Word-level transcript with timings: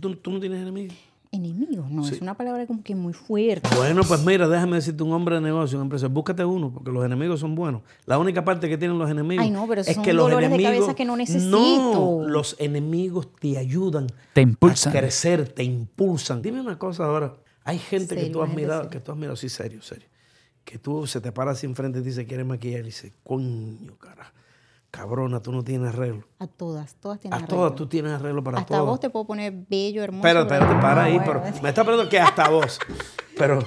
¿Tú, 0.00 0.16
tú 0.16 0.30
no 0.32 0.40
tienes 0.40 0.60
enemigos? 0.60 0.96
Enemigos, 1.32 1.88
no, 1.88 2.08
es 2.08 2.20
una 2.20 2.34
palabra 2.34 2.66
como 2.66 2.82
que 2.82 2.96
muy 2.96 3.12
fuerte. 3.12 3.68
Bueno, 3.76 4.02
pues 4.02 4.24
mira, 4.24 4.48
déjame 4.48 4.76
decirte, 4.76 5.04
un 5.04 5.12
hombre 5.12 5.36
de 5.36 5.40
negocio, 5.40 5.78
un 5.78 5.84
empresario, 5.84 6.12
búscate 6.12 6.44
uno, 6.44 6.72
porque 6.72 6.90
los 6.90 7.04
enemigos 7.04 7.38
son 7.38 7.54
buenos. 7.54 7.82
La 8.04 8.18
única 8.18 8.44
parte 8.44 8.68
que 8.68 8.76
tienen 8.76 8.98
los 8.98 9.08
enemigos 9.08 9.44
Ay, 9.44 9.52
no, 9.52 9.64
pero 9.68 9.82
es 9.82 9.94
son 9.94 10.02
que 10.02 10.12
los 10.12 10.24
dolores 10.24 10.50
de 10.50 10.56
enemigos... 10.56 10.78
cabeza 10.78 10.96
que 10.96 11.04
no 11.04 11.16
necesito. 11.16 11.50
No, 11.50 12.28
los 12.28 12.56
enemigos 12.58 13.28
te 13.36 13.56
ayudan 13.58 14.08
Te 14.32 14.40
impulsan. 14.40 14.92
a 14.92 14.98
crecer, 14.98 15.48
te 15.48 15.62
impulsan. 15.62 16.42
Dime 16.42 16.60
una 16.60 16.76
cosa 16.76 17.04
ahora, 17.04 17.36
hay 17.62 17.78
gente 17.78 18.16
que 18.16 18.26
tú 18.26 18.42
has 18.42 18.52
mirado, 18.52 18.90
que 18.90 18.98
tú 18.98 19.12
has 19.12 19.18
mirado, 19.18 19.36
sí, 19.36 19.48
serio, 19.48 19.82
serio, 19.82 20.08
que 20.64 20.78
tú 20.78 21.06
se 21.06 21.20
te 21.20 21.30
para 21.30 21.52
así 21.52 21.64
enfrente 21.64 22.00
y 22.00 22.02
te 22.02 22.08
dice, 22.08 22.26
¿quieres 22.26 22.44
maquillar? 22.44 22.80
Y 22.80 22.86
dice, 22.86 23.12
coño, 23.22 23.96
cara, 23.98 24.32
cabrona, 24.90 25.40
tú 25.40 25.52
no 25.52 25.62
tienes 25.62 25.94
arreglo. 25.94 26.24
A 26.38 26.46
todas, 26.46 26.94
todas 26.96 27.20
tienen 27.20 27.34
A 27.34 27.36
arreglo. 27.36 27.56
todas 27.56 27.74
tú 27.76 27.86
tienes 27.86 28.12
arreglo 28.12 28.42
para 28.42 28.58
Hasta 28.58 28.68
todas. 28.74 28.84
vos 28.86 29.00
te 29.00 29.10
puedo 29.10 29.26
poner 29.26 29.52
bello, 29.68 30.02
hermoso. 30.02 30.26
Espérate, 30.26 30.48
pero- 30.48 30.62
espérate, 30.64 30.82
para 30.82 31.00
Ah, 31.02 31.04
ahí, 31.04 31.18
bueno. 31.18 31.40
pero 31.42 31.62
me 31.62 31.68
está 31.68 31.82
preguntando 31.84 32.10
que 32.10 32.18
hasta 32.20 32.48
vos. 32.48 32.78
Pero 33.38 33.58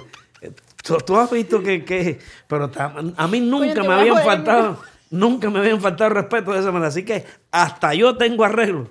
eh, 0.42 0.52
tú, 0.84 0.98
tú 0.98 1.18
has 1.18 1.32
visto 1.32 1.64
que, 1.64 1.84
que 1.84 2.20
pero 2.48 2.70
a 3.18 3.28
mí 3.28 3.40
nunca 3.40 3.74
te 3.74 3.82
me 3.82 3.88
a 3.88 4.00
habían 4.02 4.18
faltado, 4.24 4.78
nunca 5.10 5.50
me 5.50 5.60
habían 5.60 5.82
faltado 5.82 6.12
respeto 6.12 6.52
de 6.52 6.60
esa 6.60 6.72
manera. 6.72 6.90
Así 6.90 7.04
que 7.04 7.26
hasta 7.52 7.94
yo 7.96 8.16
tengo 8.18 8.44
arreglo. 8.44 8.90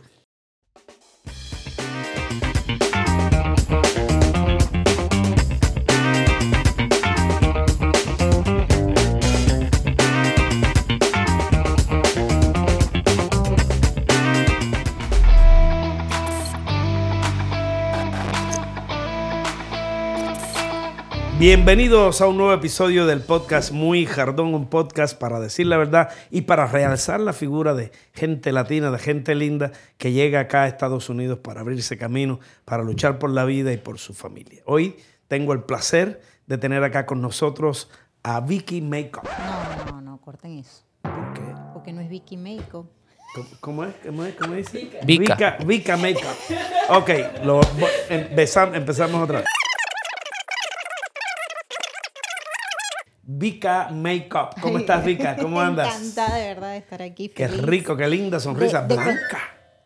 Bienvenidos 21.47 22.21
a 22.21 22.29
un 22.29 22.37
nuevo 22.37 22.53
episodio 22.53 23.05
del 23.05 23.21
podcast 23.21 23.73
Muy 23.73 24.07
Jardón, 24.07 24.55
un 24.55 24.69
podcast 24.71 25.19
para 25.19 25.41
decir 25.41 25.67
la 25.67 25.77
verdad 25.77 26.09
y 26.31 26.43
para 26.43 26.69
realzar 26.69 27.19
la 27.19 27.33
figura 27.33 27.75
de 27.75 27.91
gente 28.13 28.53
latina, 28.53 28.93
de 28.93 28.99
gente 29.01 29.35
linda 29.35 29.73
que 29.99 30.13
llega 30.13 30.39
acá 30.39 30.63
a 30.63 30.69
Estados 30.69 31.09
Unidos 31.09 31.41
para 31.41 31.63
abrirse 31.63 31.99
camino, 31.99 32.39
para 32.65 32.85
luchar 32.85 33.19
por 33.19 33.31
la 33.31 33.45
vida 33.45 33.73
y 33.73 33.77
por 33.77 33.99
su 33.99 34.15
familia. 34.15 34.63
Hoy 34.67 34.95
tengo 35.27 35.53
el 35.53 35.65
placer 35.65 36.21
de 36.47 36.59
tener 36.59 36.85
acá 36.85 37.07
con 37.07 37.21
nosotros 37.21 37.91
a 38.23 38.39
Vicky 38.39 38.81
Makeup. 38.81 39.25
No, 39.25 39.95
no, 39.95 40.01
no, 40.01 40.21
corten 40.21 40.61
eso. 40.61 40.85
¿Por 41.03 41.33
qué? 41.35 41.43
Porque 41.73 41.93
no 41.93 42.03
es 42.03 42.09
Vicky 42.09 42.37
Meiko. 42.37 42.89
¿Cómo- 43.35 43.49
¿Cómo 43.59 43.85
es? 43.85 43.95
¿Cómo 44.07 44.25
es? 44.25 44.35
¿Cómo 44.37 44.55
dice? 44.55 44.91
Vika. 45.05 45.35
Vika, 45.35 45.57
Vika 45.67 45.97
Makeup. 45.97 46.37
Ok, 46.91 47.11
lo, 47.43 47.61
empezamos, 48.09 48.77
empezamos 48.77 49.21
otra 49.25 49.39
vez. 49.41 49.49
Vika 53.43 53.89
Makeup. 53.91 54.55
¿Cómo 54.61 54.79
estás, 54.79 55.05
Vika? 55.05 55.35
¿Cómo 55.41 55.61
andas? 55.61 55.97
Encantada 55.97 56.37
de 56.37 56.47
verdad 56.47 56.71
de 56.71 56.77
estar 56.77 57.03
aquí. 57.03 57.29
Qué 57.29 57.49
feliz. 57.49 57.65
rico, 57.67 57.97
qué 57.97 58.07
linda 58.07 58.39
sonrisa. 58.39 58.83
De- 58.83 58.97
de- 58.97 59.03
blanca. 59.03 59.39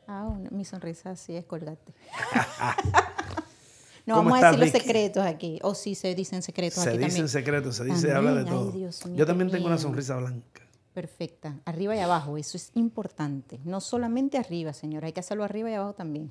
Ah, 0.06 0.24
una- 0.24 0.50
mi 0.50 0.66
sonrisa 0.66 1.16
sí 1.16 1.34
es 1.34 1.46
colgate. 1.46 1.94
no 4.04 4.16
¿Cómo 4.16 4.28
vamos 4.30 4.44
a 4.44 4.50
decir 4.52 4.60
los 4.60 4.70
secretos 4.82 5.24
aquí. 5.24 5.58
O 5.62 5.74
sí 5.74 5.94
se 5.94 6.14
dicen 6.14 6.42
secretos 6.42 6.82
Se 6.82 6.90
aquí 6.90 6.98
dicen 6.98 7.10
también. 7.12 7.28
secretos, 7.30 7.76
se 7.76 7.84
dice, 7.84 8.08
También, 8.08 8.16
habla 8.18 8.32
de 8.34 8.40
ay, 8.40 8.46
todo. 8.46 8.72
Dios 8.72 9.06
mío, 9.06 9.16
Yo 9.16 9.26
también 9.26 9.50
tengo 9.50 9.66
una 9.68 9.78
sonrisa 9.78 10.16
blanca. 10.16 10.60
Perfecta. 10.92 11.54
Arriba 11.64 11.96
y 11.96 12.00
abajo. 12.00 12.36
Eso 12.36 12.58
es 12.58 12.72
importante. 12.74 13.58
No 13.64 13.80
solamente 13.80 14.36
arriba, 14.36 14.74
señora. 14.74 15.06
Hay 15.06 15.14
que 15.14 15.20
hacerlo 15.20 15.44
arriba 15.44 15.70
y 15.70 15.74
abajo 15.74 15.94
también. 15.94 16.30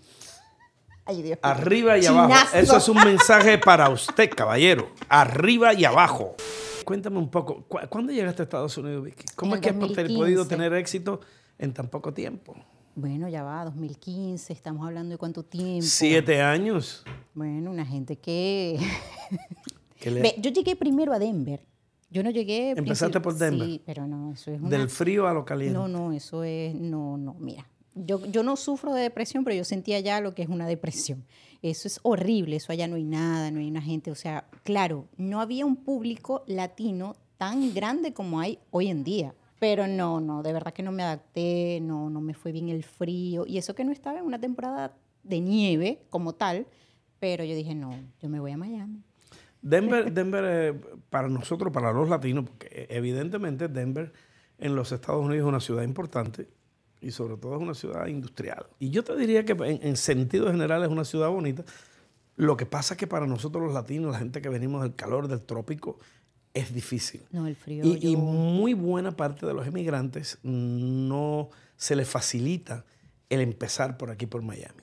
Ay, 1.06 1.24
Dios. 1.24 1.40
Arriba 1.42 1.98
y 1.98 2.06
abajo. 2.06 2.34
Eso 2.56 2.78
es 2.78 2.88
un 2.88 2.98
mensaje 2.98 3.58
para 3.58 3.90
usted, 3.90 4.30
caballero. 4.30 4.92
Arriba 5.10 5.74
y 5.74 5.86
abajo. 5.86 6.36
Cuéntame 6.86 7.18
un 7.18 7.30
poco, 7.30 7.66
¿cu- 7.68 7.80
¿cuándo 7.90 8.14
llegaste 8.14 8.42
a 8.42 8.46
Estados 8.46 8.78
Unidos, 8.78 9.04
Vicky? 9.04 9.26
¿Cómo 9.36 9.54
En 9.56 9.58
es 9.58 9.64
que 9.64 9.70
has 9.72 9.80
2015. 9.80 10.18
podido 10.20 10.48
tener 10.48 10.74
éxito 10.74 11.20
en 11.58 11.74
tan 11.74 11.90
poco 11.90 12.14
tiempo? 12.14 12.56
Bueno, 12.96 13.28
ya 13.28 13.44
va, 13.44 13.66
2015. 13.66 14.54
Estamos 14.54 14.86
hablando 14.88 15.14
de 15.14 15.18
cuánto 15.18 15.44
tiempo. 15.44 15.82
Siete 15.86 16.42
años. 16.42 17.04
Bueno, 17.34 17.72
una 17.72 17.86
gente 17.86 18.18
que... 18.18 18.80
que 20.00 20.12
le- 20.12 20.22
Ve, 20.22 20.36
yo 20.40 20.52
llegué 20.52 20.76
primero 20.76 21.12
a 21.14 21.20
Denver. 21.20 21.66
Yo 22.10 22.24
no 22.24 22.30
llegué... 22.30 22.72
Empezaste 22.72 23.20
por 23.20 23.36
Denver. 23.36 23.68
Sí, 23.68 23.82
pero 23.86 24.08
no, 24.08 24.32
eso 24.32 24.52
es 24.52 24.62
una... 24.62 24.70
Del 24.70 24.90
frío 24.90 25.28
a 25.28 25.34
lo 25.34 25.44
caliente. 25.44 25.74
No, 25.78 25.88
no, 25.88 26.14
eso 26.14 26.44
es... 26.44 26.74
No, 26.76 27.18
no, 27.18 27.34
mira. 27.40 27.68
Yo, 27.96 28.26
yo 28.28 28.44
no 28.44 28.56
sufro 28.58 28.94
de 28.94 29.02
depresión, 29.02 29.44
pero 29.44 29.56
yo 29.56 29.64
sentía 29.66 30.00
ya 30.02 30.22
lo 30.22 30.34
que 30.36 30.44
es 30.44 30.50
una 30.50 30.68
depresión. 30.68 31.26
Eso 31.66 31.88
es 31.88 32.00
horrible, 32.04 32.58
eso 32.58 32.72
allá 32.72 32.88
no 32.88 32.96
hay 32.96 33.04
nada, 33.04 33.50
no 33.50 33.60
hay 33.60 33.68
una 33.68 33.82
gente, 33.82 34.12
o 34.12 34.16
sea, 34.16 34.46
claro, 34.62 35.08
no 35.18 35.42
había 35.42 35.66
un 35.66 35.78
público 35.78 36.44
latino 36.46 37.16
tan 37.38 37.74
grande 37.74 38.14
como 38.14 38.40
hay 38.40 38.60
hoy 38.70 38.90
en 38.90 39.04
día. 39.04 39.34
Pero 39.58 39.88
no, 39.88 40.22
no, 40.22 40.44
de 40.44 40.54
verdad 40.54 40.74
que 40.74 40.84
no 40.84 40.92
me 40.92 41.02
adapté, 41.02 41.80
no, 41.82 42.12
no 42.12 42.22
me 42.22 42.36
fue 42.36 42.52
bien 42.52 42.70
el 42.70 42.84
frío. 42.84 43.46
Y 43.48 43.58
eso 43.58 43.74
que 43.74 43.84
no 43.84 43.92
estaba 43.92 44.20
en 44.20 44.26
una 44.26 44.40
temporada 44.40 44.96
de 45.24 45.40
nieve 45.40 46.04
como 46.12 46.34
tal, 46.34 46.68
pero 47.20 47.44
yo 47.44 47.56
dije, 47.56 47.74
no, 47.74 47.98
yo 48.22 48.30
me 48.30 48.40
voy 48.40 48.52
a 48.52 48.58
Miami. 48.58 49.02
Denver, 49.60 50.14
Denver 50.14 50.44
eh, 50.48 50.80
para 51.10 51.30
nosotros, 51.30 51.74
para 51.74 51.92
los 51.92 52.08
latinos, 52.08 52.46
porque 52.46 52.68
eh, 52.68 52.88
evidentemente 52.92 53.70
Denver 53.70 54.14
en 54.60 54.76
los 54.76 54.92
Estados 54.92 55.26
Unidos 55.26 55.46
es 55.46 55.50
una 55.50 55.60
ciudad 55.60 55.82
importante 55.82 56.48
y 57.02 57.12
sobre 57.12 57.38
todo 57.38 57.56
es 57.56 57.62
una 57.62 57.74
ciudad 57.74 58.08
industrial. 58.08 58.66
Y 58.80 58.90
yo 58.90 59.04
te 59.04 59.16
diría 59.16 59.46
que 59.46 59.54
en, 59.54 59.80
en 59.86 59.98
sentido 59.98 60.48
general 60.52 60.84
es 60.84 60.90
una 60.90 61.06
ciudad 61.06 61.30
bonita. 61.30 61.64
Lo 62.36 62.58
que 62.58 62.66
pasa 62.66 62.96
es 62.96 62.98
que 62.98 63.08
para 63.08 63.28
nosotros 63.28 63.64
los 63.64 63.74
latinos, 63.74 64.12
la 64.12 64.20
gente 64.20 64.42
que 64.42 64.50
venimos 64.50 64.82
del 64.82 64.96
calor 64.96 65.28
del 65.28 65.42
trópico, 65.42 65.98
es 66.54 66.74
difícil. 66.74 67.22
No, 67.32 67.48
el 67.48 67.56
frío. 67.56 67.84
Y, 67.86 67.98
y 68.08 68.14
yo- 68.14 68.18
muy 68.20 68.74
buena 68.74 69.12
parte 69.12 69.46
de 69.46 69.54
los 69.54 69.68
emigrantes 69.68 70.38
no 70.44 71.50
se 71.78 71.96
les 71.96 72.08
facilita 72.08 72.86
el 73.30 73.42
empezar 73.42 73.98
por 73.98 74.10
aquí, 74.12 74.26
por 74.26 74.42
Miami. 74.42 74.82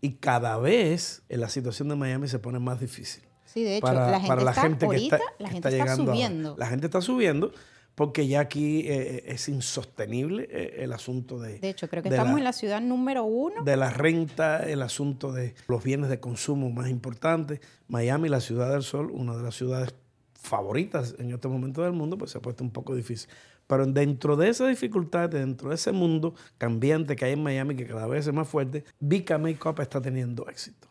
Y 0.00 0.12
cada 0.12 0.56
vez 0.58 1.22
eh, 1.28 1.36
la 1.36 1.48
situación 1.48 1.88
de 1.88 1.96
Miami 1.96 2.28
se 2.28 2.38
pone 2.38 2.58
más 2.60 2.78
difícil 2.80 3.24
Sí, 3.46 3.62
de 3.64 3.76
hecho, 3.78 3.92
la 3.92 4.20
gente 4.20 4.44
está 4.44 4.60
ahorita, 4.62 4.88
que 4.88 4.96
está, 4.96 5.18
la 5.38 5.48
gente 5.48 5.68
está 5.68 5.70
está 5.70 5.92
ahora. 5.92 6.12
subiendo. 6.12 6.54
La 6.58 6.66
gente 6.66 6.86
está 6.86 7.00
subiendo 7.00 7.52
porque 7.94 8.26
ya 8.26 8.40
aquí 8.40 8.80
eh, 8.88 9.24
es 9.26 9.48
insostenible 9.48 10.48
eh, 10.50 10.76
el 10.84 10.92
asunto 10.92 11.38
de, 11.38 11.58
De 11.60 11.68
hecho, 11.70 11.88
creo 11.88 12.02
que 12.02 12.08
estamos 12.08 12.32
la- 12.34 12.38
en 12.38 12.44
la 12.44 12.52
ciudad 12.52 12.80
número 12.80 13.24
uno. 13.24 13.62
de 13.64 13.76
la 13.76 13.90
renta, 13.90 14.68
el 14.68 14.82
asunto 14.82 15.32
de 15.32 15.54
los 15.68 15.82
bienes 15.84 16.08
de 16.10 16.18
consumo 16.20 16.70
más 16.70 16.88
importantes. 16.88 17.60
Miami, 17.88 18.28
la 18.28 18.40
ciudad 18.40 18.72
del 18.72 18.82
sol, 18.82 19.10
una 19.12 19.36
de 19.36 19.42
las 19.42 19.54
ciudades 19.54 19.94
favoritas 20.34 21.14
en 21.18 21.32
este 21.32 21.48
momento 21.48 21.82
del 21.82 21.92
mundo, 21.92 22.18
pues 22.18 22.32
se 22.32 22.38
ha 22.38 22.42
puesto 22.42 22.64
un 22.64 22.70
poco 22.70 22.94
difícil. 22.94 23.30
Pero 23.66 23.86
dentro 23.86 24.36
de 24.36 24.50
esa 24.50 24.66
dificultad, 24.66 25.30
dentro 25.30 25.70
de 25.70 25.76
ese 25.76 25.90
mundo 25.92 26.34
cambiante 26.58 27.16
que 27.16 27.24
hay 27.24 27.32
en 27.32 27.42
Miami, 27.42 27.74
que 27.76 27.86
cada 27.86 28.06
vez 28.06 28.26
es 28.26 28.32
más 28.34 28.46
fuerte, 28.46 28.84
Vika 29.00 29.38
Makeup 29.38 29.80
está 29.80 30.02
teniendo 30.02 30.46
éxito 30.50 30.86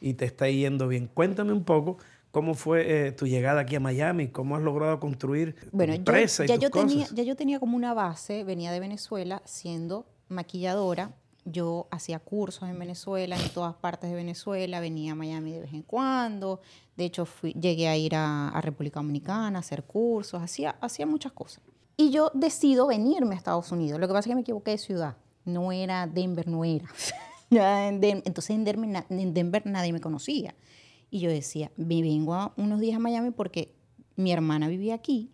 y 0.00 0.12
te 0.14 0.26
está 0.26 0.48
yendo 0.50 0.88
bien. 0.88 1.08
Cuéntame 1.12 1.52
un 1.54 1.64
poco 1.64 1.96
cómo 2.30 2.54
fue 2.54 3.06
eh, 3.08 3.12
tu 3.12 3.26
llegada 3.26 3.62
aquí 3.62 3.76
a 3.76 3.80
Miami, 3.80 4.28
cómo 4.28 4.56
has 4.56 4.62
logrado 4.62 5.00
construir 5.00 5.56
Bueno, 5.72 5.92
tu 5.92 5.96
yo- 5.96 5.98
empresa 6.00 6.44
ya, 6.46 6.54
y 6.54 6.58
tus 6.58 6.62
yo 6.64 6.70
tenía, 6.70 7.02
cosas. 7.04 7.14
ya 7.16 7.22
yo 7.22 7.36
tenía 7.36 7.60
como 7.60 7.76
una 7.76 7.94
base, 7.94 8.44
venía 8.44 8.70
de 8.72 8.80
Venezuela 8.80 9.42
siendo 9.44 10.06
maquilladora. 10.28 11.12
Yo 11.44 11.88
hacía 11.90 12.18
cursos 12.18 12.68
en 12.68 12.78
Venezuela, 12.78 13.34
en 13.40 13.48
todas 13.54 13.74
partes 13.74 14.10
de 14.10 14.16
Venezuela, 14.16 14.80
venía 14.80 15.12
a 15.12 15.14
Miami 15.14 15.52
de 15.52 15.60
vez 15.60 15.72
en 15.72 15.82
cuando. 15.82 16.60
De 16.96 17.06
hecho, 17.06 17.24
fui- 17.24 17.54
llegué 17.54 17.88
a 17.88 17.96
ir 17.96 18.14
a, 18.14 18.48
a 18.50 18.60
República 18.60 19.00
Dominicana 19.00 19.58
a 19.58 19.60
hacer 19.60 19.84
cursos, 19.84 20.42
hacía, 20.42 20.76
hacía 20.82 21.06
muchas 21.06 21.32
cosas. 21.32 21.62
Y 21.96 22.10
yo 22.10 22.30
decido 22.34 22.86
venirme 22.88 23.34
a 23.34 23.38
Estados 23.38 23.72
Unidos. 23.72 23.98
Lo 23.98 24.06
que 24.06 24.12
pasa 24.12 24.28
es 24.28 24.32
que 24.32 24.34
me 24.34 24.42
equivoqué 24.42 24.72
de 24.72 24.78
ciudad. 24.78 25.16
No 25.46 25.72
era 25.72 26.06
Denver, 26.06 26.46
no 26.46 26.64
era. 26.66 26.84
Entonces 27.50 28.50
en 28.50 28.64
Denver, 28.64 29.04
en 29.08 29.34
Denver 29.34 29.62
nadie 29.64 29.92
me 29.92 30.00
conocía. 30.00 30.54
Y 31.10 31.20
yo 31.20 31.30
decía, 31.30 31.70
me 31.76 32.02
vengo 32.02 32.34
a 32.34 32.52
unos 32.56 32.80
días 32.80 32.96
a 32.96 33.00
Miami 33.00 33.30
porque 33.30 33.74
mi 34.16 34.32
hermana 34.32 34.68
vivía 34.68 34.94
aquí 34.94 35.30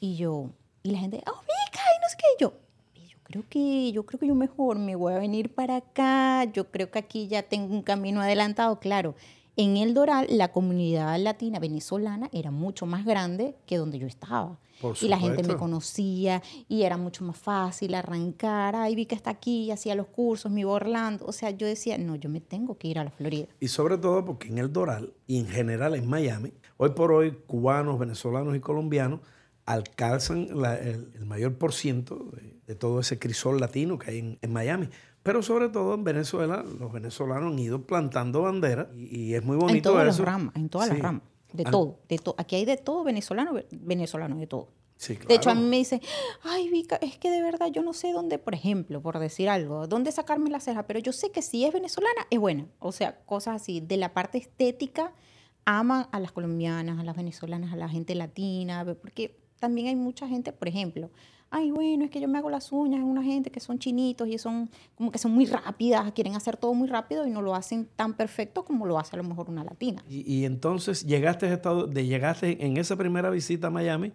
y 0.00 0.16
yo, 0.16 0.50
y 0.82 0.90
la 0.90 0.98
gente, 0.98 1.22
oh, 1.26 1.40
Mica, 1.40 1.80
y 1.96 2.00
no 2.02 2.08
sé 2.08 2.16
qué, 2.18 2.26
yo, 2.40 2.52
"Y 2.94 3.06
yo 3.08 3.18
creo 3.22 3.44
que, 3.48 3.90
yo 3.92 4.04
creo 4.04 4.20
que 4.20 4.26
yo 4.26 4.34
mejor 4.34 4.78
me 4.78 4.96
voy 4.96 5.14
a 5.14 5.18
venir 5.18 5.54
para 5.54 5.76
acá, 5.76 6.44
yo 6.52 6.70
creo 6.70 6.90
que 6.90 6.98
aquí 6.98 7.26
ya 7.26 7.42
tengo 7.42 7.72
un 7.74 7.82
camino 7.82 8.20
adelantado, 8.20 8.78
claro. 8.80 9.14
En 9.56 9.76
El 9.76 9.94
Doral, 9.94 10.26
la 10.30 10.50
comunidad 10.50 11.16
latina 11.20 11.58
venezolana 11.60 12.28
era 12.32 12.50
mucho 12.50 12.86
más 12.86 13.04
grande 13.04 13.54
que 13.66 13.76
donde 13.76 13.98
yo 13.98 14.06
estaba. 14.06 14.58
Y 15.00 15.08
la 15.08 15.18
gente 15.18 15.42
me 15.42 15.56
conocía 15.58 16.42
y 16.68 16.82
era 16.82 16.96
mucho 16.96 17.24
más 17.24 17.36
fácil 17.38 17.94
arrancar. 17.94 18.74
Ay, 18.74 18.96
vi 18.96 19.06
que 19.06 19.14
está 19.14 19.30
aquí, 19.30 19.70
hacía 19.70 19.94
los 19.94 20.08
cursos, 20.08 20.50
me 20.50 20.62
iba 20.62 20.70
a 20.72 20.74
Orlando. 20.74 21.24
O 21.26 21.32
sea, 21.32 21.50
yo 21.50 21.66
decía, 21.66 21.96
no, 21.98 22.16
yo 22.16 22.28
me 22.28 22.40
tengo 22.40 22.76
que 22.76 22.88
ir 22.88 22.98
a 22.98 23.04
la 23.04 23.10
Florida. 23.10 23.46
Y 23.60 23.68
sobre 23.68 23.96
todo 23.96 24.24
porque 24.24 24.48
en 24.48 24.58
el 24.58 24.72
Doral 24.72 25.14
y 25.28 25.38
en 25.38 25.46
general 25.46 25.94
en 25.94 26.06
Miami, 26.08 26.52
hoy 26.76 26.90
por 26.90 27.12
hoy 27.12 27.30
cubanos, 27.46 27.98
venezolanos 27.98 28.56
y 28.56 28.60
colombianos 28.60 29.20
alcanzan 29.66 30.48
la- 30.60 30.76
el, 30.78 31.10
el 31.14 31.24
mayor 31.24 31.56
por 31.56 31.72
ciento 31.72 32.30
de, 32.32 32.58
de 32.66 32.74
todo 32.74 33.00
ese 33.00 33.18
crisol 33.18 33.60
latino 33.60 33.98
que 33.98 34.10
hay 34.10 34.18
en, 34.18 34.38
en 34.42 34.52
Miami. 34.52 34.88
Pero 35.24 35.42
sobre 35.42 35.68
todo 35.70 35.94
en 35.94 36.04
Venezuela, 36.04 36.62
los 36.78 36.92
venezolanos 36.92 37.52
han 37.52 37.58
ido 37.58 37.82
plantando 37.82 38.42
banderas 38.42 38.86
y, 38.94 39.16
y 39.22 39.34
es 39.34 39.42
muy 39.44 39.56
bonito 39.56 39.76
En 39.76 39.82
todas 39.82 40.06
las 40.06 40.18
ramas, 40.20 40.54
en 40.54 40.68
todas 40.68 40.86
Sí. 40.88 40.94
las 40.94 41.02
ramas. 41.02 41.22
De 41.52 41.64
Ah. 41.66 41.70
todo, 41.72 41.98
de 42.08 42.18
todo. 42.18 42.34
Aquí 42.38 42.54
hay 42.56 42.64
de 42.64 42.76
todo 42.76 43.02
venezolano, 43.04 43.52
ve- 43.54 43.66
venezolano, 43.72 44.36
de 44.36 44.46
todo. 44.46 44.68
Sí, 44.96 45.14
De 45.16 45.34
hecho, 45.34 45.50
a 45.50 45.52
claro. 45.54 45.60
mí 45.60 45.66
me 45.68 45.76
dicen, 45.78 46.00
ay, 46.44 46.68
Vika, 46.70 46.96
es 46.96 47.18
que 47.18 47.30
de 47.30 47.42
verdad 47.42 47.66
yo 47.72 47.82
no 47.82 47.92
sé 47.92 48.12
dónde, 48.12 48.38
por 48.38 48.54
ejemplo, 48.54 49.00
por 49.02 49.18
decir 49.18 49.48
algo, 49.48 49.86
dónde 49.88 50.12
sacarme 50.12 50.50
la 50.50 50.60
ceja, 50.60 50.86
pero 50.86 51.00
yo 51.00 51.12
sé 51.12 51.30
que 51.32 51.42
si 51.42 51.64
es 51.64 51.72
venezolana, 51.72 52.26
es 52.30 52.38
buena. 52.38 52.66
O 52.78 52.92
sea, 52.92 53.18
cosas 53.24 53.60
así. 53.62 53.80
De 53.80 53.96
la 53.96 54.12
parte 54.14 54.38
estética, 54.38 55.12
aman 55.64 56.06
a 56.12 56.20
las 56.20 56.32
colombianas, 56.32 56.98
a 57.00 57.02
las 57.02 57.16
venezolanas, 57.16 57.72
a 57.72 57.76
la 57.76 57.88
gente 57.88 58.14
latina, 58.14 58.84
porque 59.00 59.36
también 59.64 59.88
hay 59.88 59.96
mucha 59.96 60.28
gente, 60.28 60.52
por 60.52 60.68
ejemplo, 60.68 61.08
ay, 61.50 61.70
bueno, 61.70 62.04
es 62.04 62.10
que 62.10 62.20
yo 62.20 62.28
me 62.28 62.36
hago 62.36 62.50
las 62.50 62.70
uñas 62.70 63.00
en 63.00 63.06
una 63.06 63.22
gente 63.22 63.50
que 63.50 63.60
son 63.60 63.78
chinitos 63.78 64.28
y 64.28 64.36
son 64.36 64.68
como 64.94 65.10
que 65.10 65.18
son 65.18 65.32
muy 65.32 65.46
rápidas, 65.46 66.12
quieren 66.12 66.34
hacer 66.36 66.58
todo 66.58 66.74
muy 66.74 66.86
rápido 66.86 67.26
y 67.26 67.30
no 67.30 67.40
lo 67.40 67.54
hacen 67.54 67.88
tan 67.96 68.12
perfecto 68.12 68.62
como 68.62 68.84
lo 68.84 68.98
hace 68.98 69.16
a 69.16 69.18
lo 69.18 69.24
mejor 69.24 69.48
una 69.48 69.64
latina. 69.64 70.04
Y, 70.06 70.30
y 70.30 70.44
entonces 70.44 71.06
llegaste 71.06 71.46
a 71.46 71.54
Estados, 71.54 71.90
de 71.94 72.04
llegaste 72.04 72.66
en 72.66 72.76
esa 72.76 72.96
primera 72.96 73.30
visita 73.30 73.68
a 73.68 73.70
Miami, 73.70 74.12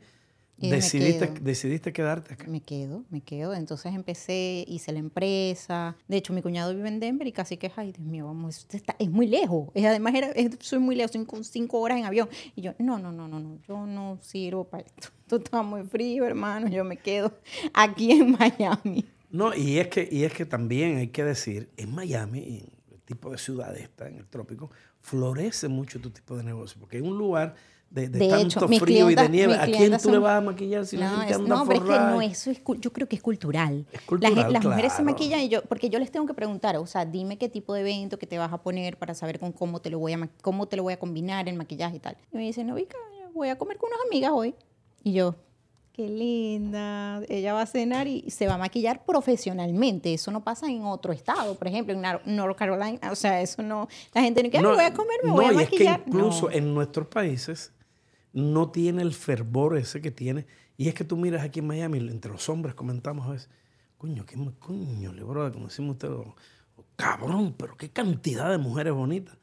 Y 0.61 0.69
decidiste, 0.69 1.31
decidiste 1.41 1.93
quedarte 1.93 2.33
acá. 2.33 2.45
Me 2.47 2.61
quedo, 2.61 3.03
me 3.09 3.21
quedo. 3.21 3.53
Entonces 3.53 3.93
empecé, 3.95 4.65
hice 4.67 4.91
la 4.91 4.99
empresa. 4.99 5.95
De 6.07 6.17
hecho, 6.17 6.33
mi 6.33 6.41
cuñado 6.41 6.75
vive 6.75 6.87
en 6.89 6.99
Denver 6.99 7.27
y 7.27 7.31
casi 7.31 7.57
que, 7.57 7.71
ay, 7.75 7.93
Dios 7.93 8.05
mío, 8.05 8.25
vamos, 8.25 8.67
está, 8.71 8.95
es 8.99 9.09
muy 9.09 9.27
lejos. 9.27 9.69
Es, 9.73 9.85
además, 9.85 10.13
era, 10.15 10.27
es- 10.31 10.57
soy 10.59 10.79
muy 10.79 10.95
lejos, 10.95 11.11
cinco, 11.11 11.41
cinco 11.43 11.79
horas 11.79 11.97
en 11.99 12.05
avión. 12.05 12.27
Y 12.55 12.61
yo, 12.61 12.73
no, 12.79 12.99
no, 12.99 13.11
no, 13.11 13.27
no, 13.27 13.39
no, 13.39 13.57
yo 13.67 13.85
no 13.85 14.17
sirvo 14.21 14.65
para 14.65 14.83
esto. 14.83 15.09
Esto 15.29 15.37
está 15.37 15.61
muy 15.61 15.83
frío, 15.83 16.25
hermano. 16.25 16.67
Yo 16.67 16.83
me 16.83 16.97
quedo 16.97 17.31
aquí 17.73 18.11
en 18.11 18.31
Miami. 18.31 19.05
No, 19.31 19.53
y 19.55 19.77
es 19.77 19.87
que, 19.87 20.09
y 20.11 20.23
es 20.23 20.33
que 20.33 20.45
también 20.45 20.97
hay 20.97 21.09
que 21.09 21.23
decir, 21.23 21.69
en 21.77 21.93
Miami, 21.93 22.39
en 22.39 22.69
el 22.95 23.01
tipo 23.05 23.29
de 23.31 23.37
ciudad 23.37 23.77
esta, 23.77 24.07
en 24.07 24.15
el 24.15 24.25
trópico, 24.27 24.71
florece 25.01 25.67
mucho 25.67 26.01
tu 26.01 26.09
tipo 26.09 26.35
de 26.35 26.43
negocio, 26.43 26.79
porque 26.79 26.97
es 26.97 27.03
un 27.03 27.17
lugar 27.17 27.55
de, 27.91 28.07
de 28.07 28.19
De 28.19 28.27
tanto 28.29 28.65
hecho, 28.65 28.67
frío 28.67 29.09
y 29.09 29.15
de 29.15 29.21
clientas- 29.23 29.29
nieve. 29.31 29.55
¿A 29.55 29.63
quién 29.65 29.77
clientas 29.77 30.03
tú 30.03 30.09
le 30.09 30.15
son- 30.15 30.23
vas 30.23 30.37
a 30.37 30.41
maquillar 30.41 30.85
si 30.85 30.95
la 30.97 31.09
No, 31.09 31.17
gente 31.17 31.31
es- 31.31 31.37
anda 31.39 31.55
no, 31.55 31.65
pero 31.65 31.79
es 31.79 31.89
que 31.89 31.99
no, 31.99 32.21
eso 32.21 32.51
es, 32.51 32.61
yo 32.79 32.93
creo 32.93 33.07
que 33.07 33.15
es 33.15 33.21
cultural. 33.23 33.85
Es 33.87 33.93
Las- 33.93 34.03
cultural, 34.03 34.53
las 34.53 34.63
mujeres 34.63 34.91
se 34.93 34.97
claro. 34.97 35.11
maquillan 35.11 35.39
y 35.41 35.49
yo, 35.49 35.63
porque 35.63 35.89
yo 35.89 35.97
les 35.97 36.11
tengo 36.11 36.25
que 36.27 36.33
preguntar, 36.35 36.77
o 36.77 36.85
sea, 36.85 37.05
dime 37.05 37.37
qué 37.37 37.49
tipo 37.49 37.73
de 37.73 37.81
evento 37.81 38.19
que 38.19 38.27
te 38.27 38.37
vas 38.37 38.53
a 38.53 38.59
poner 38.59 38.97
para 38.97 39.13
saber 39.15 39.39
con 39.39 39.51
cómo 39.51 39.79
te 39.81 39.89
lo 39.89 39.97
voy 39.99 40.13
a, 40.13 40.29
cómo 40.41 40.67
te 40.67 40.77
lo 40.77 40.83
voy 40.83 40.93
a 40.93 40.99
combinar 40.99 41.49
el 41.49 41.55
maquillaje 41.55 41.95
y 41.95 41.99
tal. 41.99 42.15
Y 42.31 42.37
me 42.37 42.43
dicen, 42.43 42.67
no, 42.67 42.75
Vika, 42.75 42.95
voy 43.33 43.49
a 43.49 43.57
comer 43.57 43.77
con 43.77 43.89
unas 43.89 43.99
amigas 44.07 44.31
hoy. 44.35 44.53
Y 45.03 45.13
yo, 45.13 45.35
qué 45.93 46.07
linda, 46.07 47.21
ella 47.27 47.53
va 47.53 47.63
a 47.63 47.65
cenar 47.65 48.07
y 48.07 48.29
se 48.29 48.47
va 48.47 48.53
a 48.53 48.57
maquillar 48.57 49.03
profesionalmente. 49.05 50.13
Eso 50.13 50.31
no 50.31 50.43
pasa 50.43 50.67
en 50.67 50.83
otro 50.83 51.11
estado, 51.13 51.55
por 51.55 51.67
ejemplo, 51.67 51.93
en 51.93 52.35
North 52.35 52.57
Carolina. 52.57 52.99
O 53.11 53.15
sea, 53.15 53.41
eso 53.41 53.61
no, 53.63 53.87
la 54.13 54.21
gente 54.21 54.43
no 54.43 54.49
que 54.49 54.61
voy 54.61 54.83
a 54.83 54.93
comer, 54.93 55.17
me 55.23 55.29
no, 55.29 55.35
voy 55.35 55.45
a 55.45 55.51
maquillar. 55.53 55.99
es 55.99 56.03
que 56.05 56.09
incluso 56.11 56.49
No. 56.49 56.51
en 56.55 56.73
nuestros 56.73 57.07
países 57.07 57.73
no 58.33 58.69
tiene 58.71 59.01
el 59.01 59.13
fervor 59.13 59.77
ese 59.77 60.01
que 60.01 60.11
tiene. 60.11 60.45
Y 60.77 60.87
es 60.87 60.93
que 60.93 61.03
tú 61.03 61.17
miras 61.17 61.43
aquí 61.43 61.59
en 61.59 61.67
Miami, 61.67 61.97
entre 61.97 62.31
los 62.31 62.47
hombres 62.49 62.75
comentamos 62.75 63.27
a 63.27 63.31
veces, 63.31 63.49
coño, 63.97 64.25
qué 64.25 64.37
coño, 64.59 65.11
le 65.13 65.23
bro, 65.23 65.51
como 65.51 65.67
decimos 65.67 65.91
ustedes, 65.93 66.13
oh, 66.15 66.35
oh, 66.77 66.83
cabrón, 66.95 67.53
pero 67.57 67.75
qué 67.75 67.89
cantidad 67.89 68.49
de 68.49 68.57
mujeres 68.57 68.93
bonitas. 68.93 69.35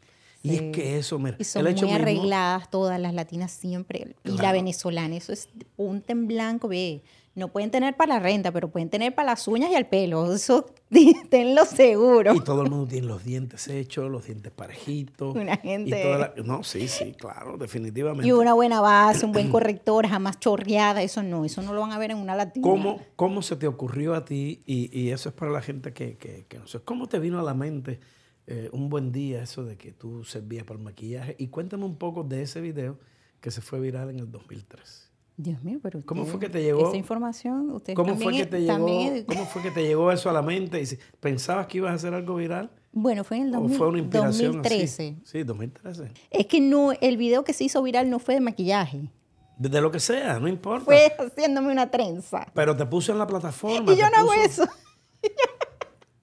Y 0.43 0.55
es 0.55 0.62
que 0.73 0.97
eso, 0.97 1.19
mira, 1.19 1.37
Y 1.41 1.44
son 1.44 1.67
hecho 1.67 1.87
muy 1.87 1.94
mismo- 1.97 2.03
arregladas 2.03 2.71
todas 2.71 3.00
las 3.00 3.12
latinas 3.15 3.50
siempre. 3.50 4.15
Y 4.25 4.31
la 4.38 4.53
venezolana, 4.53 5.17
eso 5.17 5.32
es 5.32 5.49
punta 5.75 6.12
en 6.12 6.29
blanco, 6.29 6.69
ve. 6.69 7.03
No 7.35 7.49
pueden 7.49 7.71
tener 7.73 7.97
para 7.97 8.15
la 8.15 8.21
renta, 8.21 8.53
pero 8.53 8.71
pueden 8.71 8.89
tener 8.89 9.15
para 9.15 9.32
las 9.32 9.47
uñas 9.49 9.71
y 9.71 9.75
el 9.75 9.87
pelo. 9.87 10.32
Eso 10.32 10.67
tenlo 11.31 11.65
seguro. 11.65 12.35
Y 12.35 12.41
todo 12.41 12.62
el 12.62 12.71
mundo 12.71 12.87
tiene 12.87 13.06
los 13.06 13.25
dientes 13.25 13.67
hechos, 13.69 14.11
los 14.11 14.27
dientes 14.27 14.53
parejitos. 14.53 15.35
Una 15.35 15.55
y 15.55 15.69
gente- 15.69 16.03
toda 16.03 16.19
la- 16.19 16.35
no, 16.44 16.62
sí, 16.62 16.87
sí, 16.88 17.12
claro, 17.15 17.56
definitivamente. 17.59 18.27
Y 18.27 18.33
una 18.33 18.55
buena 18.55 18.81
base, 18.81 19.27
un 19.27 19.33
buen 19.33 19.50
corrector, 19.50 20.06
jamás 20.06 20.38
chorreada. 20.38 21.03
Eso 21.03 21.23
no, 21.23 21.44
eso 21.44 21.62
no 21.62 21.73
lo 21.73 21.81
van 21.81 21.93
a 21.93 21.99
ver 21.99 22.12
en 22.12 22.19
una 22.19 22.37
latina. 22.37 22.62
¿Cómo, 22.69 23.00
¿Cómo 23.17 23.43
se 23.43 23.56
te 23.56 23.67
ocurrió 23.67 24.15
a 24.15 24.25
ti? 24.25 24.62
Y, 24.67 24.97
y 24.99 25.11
eso 25.11 25.29
es 25.29 25.35
para 25.35 25.50
la 25.50 25.61
gente 25.62 25.93
que, 25.93 26.17
que, 26.17 26.44
que 26.49 26.59
no 26.59 26.67
sé. 26.67 26.81
¿Cómo 26.81 27.09
te 27.09 27.19
vino 27.19 27.39
a 27.41 27.43
la 27.43 27.55
mente 27.55 27.99
eh, 28.47 28.69
un 28.73 28.89
buen 28.89 29.11
día 29.11 29.43
eso 29.43 29.65
de 29.65 29.77
que 29.77 29.93
tú 29.93 30.25
servías 30.25 30.65
para 30.65 30.79
el 30.79 30.85
maquillaje? 30.85 31.35
Y 31.39 31.49
cuéntame 31.49 31.85
un 31.85 31.97
poco 31.97 32.23
de 32.23 32.43
ese 32.43 32.61
video 32.61 32.99
que 33.41 33.50
se 33.50 33.61
fue 33.61 33.81
viral 33.81 34.11
en 34.11 34.19
el 34.21 34.31
2003. 34.31 35.06
Dios 35.38 35.62
mío, 35.62 35.79
pero 35.83 36.00
¿Cómo 36.06 36.25
fue 36.25 36.41
que 36.41 36.49
te 36.49 36.62
llegó? 36.62 36.88
Esa 36.88 36.97
información, 36.97 37.71
ustedes 37.71 37.94
¿Cómo 37.94 38.12
también, 38.12 38.31
fue, 38.31 38.38
que 38.38 38.47
te 38.47 38.61
llegó, 38.62 39.27
¿Cómo 39.27 39.44
fue 39.47 39.62
que 39.62 39.71
te 39.71 39.83
llegó 39.83 40.11
eso 40.11 40.31
a 40.31 40.33
la 40.33 40.41
mente? 40.41 40.83
¿Pensabas 41.21 41.67
que 41.67 41.79
ibas 41.79 41.93
a 41.93 41.94
hacer 41.94 42.15
algo 42.15 42.37
viral? 42.37 42.71
Bueno, 42.93 43.23
fue 43.23 43.37
en 43.37 43.49
el 43.49 43.55
¿O 43.55 43.61
2000 43.61 43.77
fue 43.77 43.88
una 43.88 43.99
inspiración 43.99 44.53
2013. 44.53 44.85
así? 44.85 45.17
Sí, 45.25 45.43
2013. 45.43 46.11
Es 46.31 46.47
que 46.47 46.61
no, 46.61 46.93
el 46.93 47.19
video 47.19 47.44
que 47.44 47.53
se 47.53 47.65
hizo 47.65 47.83
viral 47.83 48.09
no 48.09 48.19
fue 48.19 48.35
de 48.35 48.41
maquillaje. 48.41 49.11
De, 49.59 49.69
de 49.69 49.81
lo 49.83 49.91
que 49.91 50.00
sea, 50.00 50.41
no 50.41 50.49
importa. 50.49 50.87
Fue 50.87 51.12
haciéndome 51.19 51.71
una 51.71 51.91
trenza. 51.91 52.47
Pero 52.55 52.75
te 52.75 52.87
puso 52.87 53.12
en 53.12 53.19
la 53.19 53.27
plataforma. 53.27 53.93
Y 53.93 53.97
yo 53.97 54.09
no 54.09 54.17
hago 54.17 54.32
eso. 54.32 54.67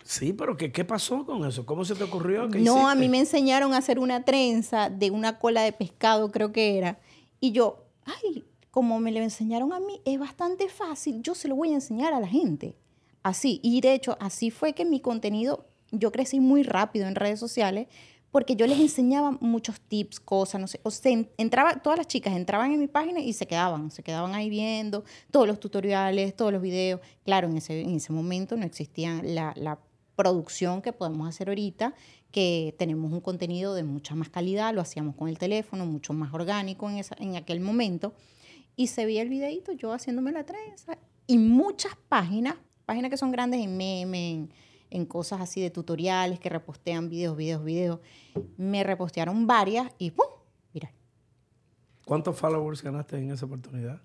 Sí, 0.03 0.33
pero 0.33 0.57
¿qué, 0.57 0.71
¿qué 0.71 0.83
pasó 0.85 1.25
con 1.25 1.45
eso? 1.45 1.65
¿Cómo 1.65 1.85
se 1.85 1.95
te 1.95 2.03
ocurrió? 2.03 2.49
¿Qué 2.49 2.59
No, 2.59 2.89
a 2.89 2.93
mí 2.95 3.09
me 3.09 3.19
enseñaron 3.19 3.73
a 3.73 3.77
hacer 3.77 3.99
una 3.99 4.23
trenza 4.25 4.89
de 4.89 5.11
una 5.11 5.39
cola 5.39 5.61
de 5.63 5.71
pescado, 5.71 6.29
creo 6.31 6.51
que 6.51 6.77
era. 6.77 6.99
Y 7.39 7.51
yo, 7.51 7.85
ay, 8.05 8.43
como 8.73 8.99
me 8.99 9.11
lo 9.11 9.19
enseñaron 9.19 9.71
a 9.71 9.79
mí, 9.79 10.01
es 10.03 10.17
bastante 10.19 10.67
fácil, 10.67 11.21
yo 11.21 11.35
se 11.35 11.47
lo 11.47 11.55
voy 11.55 11.69
a 11.69 11.75
enseñar 11.75 12.11
a 12.11 12.19
la 12.19 12.27
gente. 12.27 12.75
Así. 13.21 13.59
Y 13.61 13.81
de 13.81 13.93
hecho, 13.93 14.17
así 14.19 14.49
fue 14.49 14.73
que 14.73 14.83
mi 14.83 14.99
contenido, 14.99 15.67
yo 15.91 16.11
crecí 16.11 16.39
muy 16.39 16.63
rápido 16.63 17.05
en 17.07 17.13
redes 17.13 17.39
sociales 17.39 17.87
porque 18.31 18.55
yo 18.55 18.65
les 18.65 18.79
enseñaba 18.79 19.37
muchos 19.41 19.79
tips, 19.79 20.19
cosas, 20.19 20.59
no 20.59 20.65
sé. 20.67 20.79
O 20.81 20.89
sea, 20.89 21.11
en- 21.11 21.29
entraba, 21.37 21.83
todas 21.83 21.99
las 21.99 22.07
chicas 22.07 22.35
entraban 22.35 22.71
en 22.71 22.79
mi 22.79 22.87
página 22.87 23.19
y 23.19 23.33
se 23.33 23.45
quedaban, 23.45 23.91
se 23.91 24.01
quedaban 24.01 24.33
ahí 24.33 24.49
viendo 24.49 25.03
todos 25.29 25.45
los 25.47 25.59
tutoriales, 25.59 26.35
todos 26.35 26.51
los 26.51 26.59
videos. 26.63 26.99
Claro, 27.25 27.47
en 27.49 27.57
ese, 27.57 27.79
en 27.81 27.93
ese 27.93 28.11
momento 28.11 28.57
no 28.57 28.65
existía 28.65 29.21
la, 29.23 29.53
la 29.55 29.77
producción 30.15 30.81
que 30.81 30.93
podemos 30.93 31.29
hacer 31.29 31.47
ahorita, 31.49 31.93
que 32.31 32.73
tenemos 32.79 33.13
un 33.13 33.21
contenido 33.21 33.75
de 33.75 33.83
mucha 33.83 34.15
más 34.15 34.29
calidad, 34.29 34.73
lo 34.73 34.81
hacíamos 34.81 35.15
con 35.15 35.29
el 35.29 35.37
teléfono, 35.37 35.85
mucho 35.85 36.13
más 36.13 36.33
orgánico 36.33 36.89
en, 36.89 36.97
esa, 36.97 37.15
en 37.19 37.35
aquel 37.35 37.59
momento. 37.59 38.13
Y 38.75 38.87
se 38.87 39.05
veía 39.05 39.21
el 39.21 39.29
videito 39.29 39.71
yo 39.71 39.93
haciéndome 39.93 40.31
la 40.31 40.45
trenza. 40.45 40.97
Y 41.27 41.37
muchas 41.37 41.95
páginas, 42.09 42.55
páginas 42.85 43.09
que 43.09 43.17
son 43.17 43.31
grandes 43.31 43.61
en 43.61 43.77
meme, 43.77 44.31
en, 44.31 44.53
en 44.89 45.05
cosas 45.05 45.41
así 45.41 45.61
de 45.61 45.69
tutoriales, 45.69 46.39
que 46.39 46.49
repostean 46.49 47.09
videos, 47.09 47.35
videos, 47.37 47.63
videos, 47.63 47.99
me 48.57 48.83
repostearon 48.83 49.47
varias 49.47 49.91
y 49.97 50.11
¡pum! 50.11 50.27
Mira, 50.73 50.91
¿Cuántos 52.05 52.37
followers 52.37 52.81
ganaste 52.83 53.17
en 53.17 53.31
esa 53.31 53.45
oportunidad? 53.45 54.01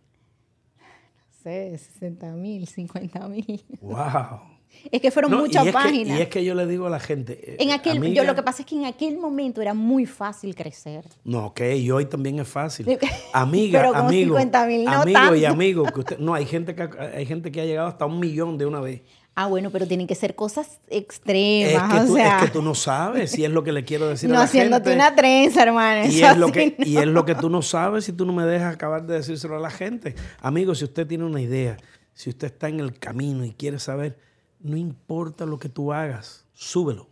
no 0.79 1.43
sé, 1.43 1.77
60 1.77 2.33
mil, 2.33 2.67
50 2.67 3.29
mil. 3.29 3.65
¡Wow! 3.81 4.58
Es 4.91 5.01
que 5.01 5.11
fueron 5.11 5.31
No, 5.33 5.39
y 5.39 5.41
muchas 5.41 5.63
es 5.67 5.73
que- 5.73 5.73
páginas. 5.73 6.19
y 6.19 6.23
es 6.23 6.29
que 6.29 6.45
yo 6.45 6.55
le 6.55 6.67
digo 6.67 6.87
a 6.87 6.91
la 6.91 7.01
gente. 7.01 7.33
eh, 7.53 7.57
en 7.59 7.73
aquel, 7.73 8.15
yo 8.15 8.25
lo 8.25 8.35
que 8.35 8.43
pasa 8.43 8.63
es 8.63 8.67
que 8.67 8.77
en 8.77 8.85
aquel 8.87 9.19
momento 9.19 9.61
era 9.61 9.75
muy 9.75 10.07
fácil 10.07 10.55
crecer. 10.55 11.05
No, 11.25 11.47
ok, 11.47 11.61
y 11.77 11.91
hoy 11.91 12.07
también 12.07 12.39
es 12.39 12.49
fácil. 12.49 12.87
Amiga, 13.33 13.81
Pero 13.81 13.93
como 13.95 14.09
amigo. 14.09 14.37
50,000 14.37 14.85
no 14.85 14.91
amigo 14.93 15.35
y 15.35 15.45
amigo. 15.45 15.85
Que 15.85 16.01
usted, 16.01 16.19
no, 16.19 16.33
hay 16.35 16.47
gente, 16.47 16.75
que, 16.75 16.83
ha- 16.83 17.11
hay 17.17 17.27
gente 17.27 17.51
que 17.51 17.61
ha 17.61 17.65
llegado 17.65 17.89
hasta 17.89 18.07
un 18.07 18.19
millón 18.21 18.57
de 18.57 18.67
una 18.67 18.81
vez. 18.81 19.03
Ah, 19.41 19.47
bueno, 19.47 19.71
pero 19.71 19.87
tienen 19.87 20.09
que 20.09 20.17
ser 20.17 20.35
cosas 20.35 20.81
Es 20.89 20.99
extremas, 20.99 21.93
que, 21.93 21.99
o 22.01 22.07
tú, 22.07 22.15
sea, 22.17 22.39
es 22.39 22.45
que 22.45 22.51
tú 22.51 22.61
no 22.63 22.75
sabes 22.75 23.31
si 23.31 23.45
es 23.45 23.51
lo 23.53 23.63
que 23.63 23.71
le 23.71 23.85
quiero 23.85 24.09
decir 24.09 24.29
no 24.29 24.35
a 24.35 24.39
la 24.41 24.45
haciéndote 24.47 24.91
gente. 24.91 24.97
una 25.05 25.15
trenza, 25.15 25.63
hermano. 25.63 26.07
Y 26.11 26.23
es, 26.23 26.37
lo 26.37 26.51
que, 26.51 26.75
no. 26.77 26.85
y 26.85 26.97
es 26.97 27.07
lo 27.07 27.25
que 27.25 27.37
tú 27.37 27.49
no 27.49 27.63
sabes 27.63 28.05
si 28.05 28.13
tú 28.13 28.27
no 28.27 28.33
me 28.33 28.45
dejas 28.45 28.75
acabar 28.75 29.07
de 29.07 29.15
decírselo 29.15 29.57
a 29.57 29.61
la 29.61 29.71
gente. 29.71 30.17
Amigo, 30.41 30.75
si 30.75 30.85
usted 30.85 31.07
tiene 31.07 31.25
una 31.25 31.41
idea, 31.41 31.77
si 32.15 32.31
usted 32.31 32.49
está 32.49 32.69
en 32.69 32.81
el 32.81 32.99
camino 32.99 33.45
y 33.45 33.53
quiere 33.53 33.79
saber, 33.79 34.19
no 34.61 34.77
importa 34.77 35.47
lo 35.47 35.59
que 35.59 35.69
tú 35.69 35.93
hagas, 35.93 36.45
súbelo. 36.53 37.09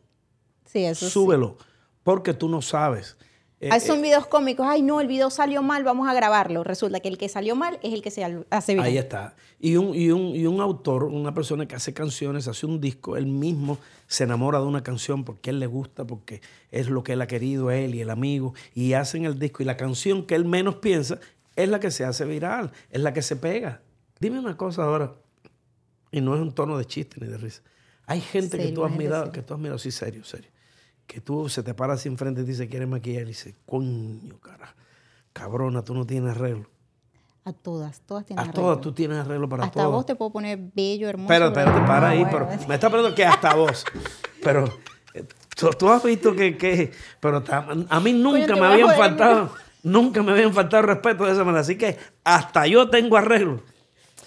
Sí, 0.65 0.85
eso 0.85 1.07
sí. 1.07 1.11
súbelo. 1.13 1.57
Porque 2.03 2.35
tú 2.35 2.49
no 2.49 2.63
sabes. 2.63 3.17
Eh, 3.61 3.71
Ah, 3.73 3.81
son 3.81 4.03
videos 4.03 4.27
cómicos. 4.27 4.67
Ay, 4.69 4.83
no, 4.83 5.01
el 5.01 5.07
video 5.07 5.31
salió 5.31 5.63
mal, 5.63 5.83
vamos 5.83 6.09
a 6.09 6.15
grabarlo. 6.15 6.63
Resulta 6.63 7.01
que 7.01 7.09
el 7.09 7.17
que 7.17 7.29
salió 7.29 7.57
mal 7.57 7.79
es 7.83 7.95
el 7.95 8.03
que 8.03 8.11
se 8.11 8.45
hace 8.51 8.75
viral. 8.75 8.87
Ahí 8.87 8.99
está. 8.99 9.35
Y 9.59 9.77
un, 9.77 9.95
y, 9.95 10.11
un, 10.11 10.37
y 10.37 10.47
un 10.47 10.61
autor, 10.61 11.05
una 11.05 11.33
persona 11.33 11.67
que 11.67 11.75
hace 11.75 11.95
canciones, 11.95 12.49
hace 12.49 12.67
un 12.67 12.81
disco, 12.81 13.17
él 13.17 13.27
mismo 13.27 13.79
se 14.07 14.25
enamora 14.25 14.59
de 14.61 14.67
una 14.67 14.83
canción 14.83 15.25
porque 15.25 15.51
él 15.51 15.59
le 15.59 15.67
gusta, 15.67 16.07
porque 16.07 16.43
es 16.71 16.91
lo 16.91 17.03
que 17.03 17.15
él 17.15 17.23
ha 17.23 17.27
querido, 17.27 17.71
él 17.71 17.95
y 17.95 18.03
el 18.03 18.11
amigo, 18.11 18.53
y 18.75 18.93
hacen 18.93 19.25
el 19.25 19.39
disco. 19.39 19.63
Y 19.63 19.67
la 19.67 19.79
canción 19.79 20.27
que 20.27 20.35
él 20.35 20.45
menos 20.45 20.77
piensa 20.77 21.19
es 21.57 21.69
la 21.71 21.81
que 21.81 21.91
se 21.91 22.05
hace 22.05 22.27
viral, 22.27 22.73
es 22.91 23.01
la 23.01 23.15
que 23.15 23.23
se 23.23 23.37
pega. 23.37 23.81
Dime 24.21 24.39
una 24.39 24.57
cosa 24.59 24.85
ahora, 24.85 25.15
y 26.19 26.21
no 26.23 26.35
es 26.35 26.41
un 26.41 26.53
tono 26.53 26.79
de 26.79 26.85
chiste 26.85 27.17
ni 27.21 27.27
de 27.27 27.37
risa. 27.37 27.63
Hay 28.07 28.21
gente 28.21 28.57
que 28.59 28.69
tú 28.73 28.85
has 28.85 28.93
mirado, 28.93 29.31
que 29.33 29.43
tú 29.43 29.55
has 29.55 29.61
mirado, 29.61 29.79
sí, 29.79 29.91
serio, 29.91 30.25
serio. 30.25 30.51
Que 31.07 31.21
tú 31.21 31.49
se 31.49 31.63
te 31.63 31.75
para 31.75 31.95
así 31.95 32.09
enfrente 32.09 32.41
y 32.41 32.45
te 32.45 32.51
dice, 32.51 32.69
¿quieres 32.69 32.89
maquillar? 32.89 33.23
Y 33.23 33.27
dice, 33.27 33.55
coño, 33.67 34.39
cara, 34.41 34.75
cabrona, 35.33 35.83
tú 35.83 35.95
no 35.95 36.07
tienes 36.07 36.31
arreglo. 36.37 36.67
A 37.45 37.53
todas, 37.53 38.01
todas 38.01 38.25
tienen 38.27 38.41
A 38.41 38.43
arreglo. 38.49 38.61
todas 38.63 38.81
tú 38.81 38.93
tienes 38.93 39.19
arreglo 39.19 39.49
para 39.49 39.65
Hasta 39.65 39.75
todas. 39.75 39.91
vos 39.93 40.07
te 40.07 40.15
puedo 40.17 40.33
poner 40.33 40.59
bello, 40.75 41.09
hermoso. 41.09 41.33
Espérate, 41.33 41.55
pero- 41.55 41.69
espérate, 41.71 41.87
para 41.89 42.07
Ah, 42.09 42.11
ahí. 42.11 42.25
bueno. 42.25 42.47
Pero 42.49 42.69
me 42.69 42.75
está 42.75 42.89
preguntando 42.89 43.15
que 43.15 43.25
hasta 43.25 43.55
vos. 43.55 43.85
Pero 44.43 44.65
eh, 45.15 45.25
tú, 45.57 45.71
tú 45.79 45.89
has 45.91 46.03
visto 46.03 46.35
que, 46.35 46.57
que- 46.57 46.93
pero 47.21 47.45
a 47.89 48.01
mí 48.01 48.13
nunca 48.13 48.47
te 48.47 48.55
me 48.55 48.61
a 48.67 48.73
habían 48.73 48.97
faltado, 48.97 49.53
nunca 49.85 50.23
me 50.25 50.33
habían 50.33 50.53
faltado 50.55 50.83
respeto 50.83 51.25
de 51.25 51.33
esa 51.33 51.45
manera. 51.45 51.61
Así 51.61 51.77
que 51.79 51.97
hasta 52.25 52.67
yo 52.67 52.89
tengo 52.91 53.17
arreglo. 53.17 53.63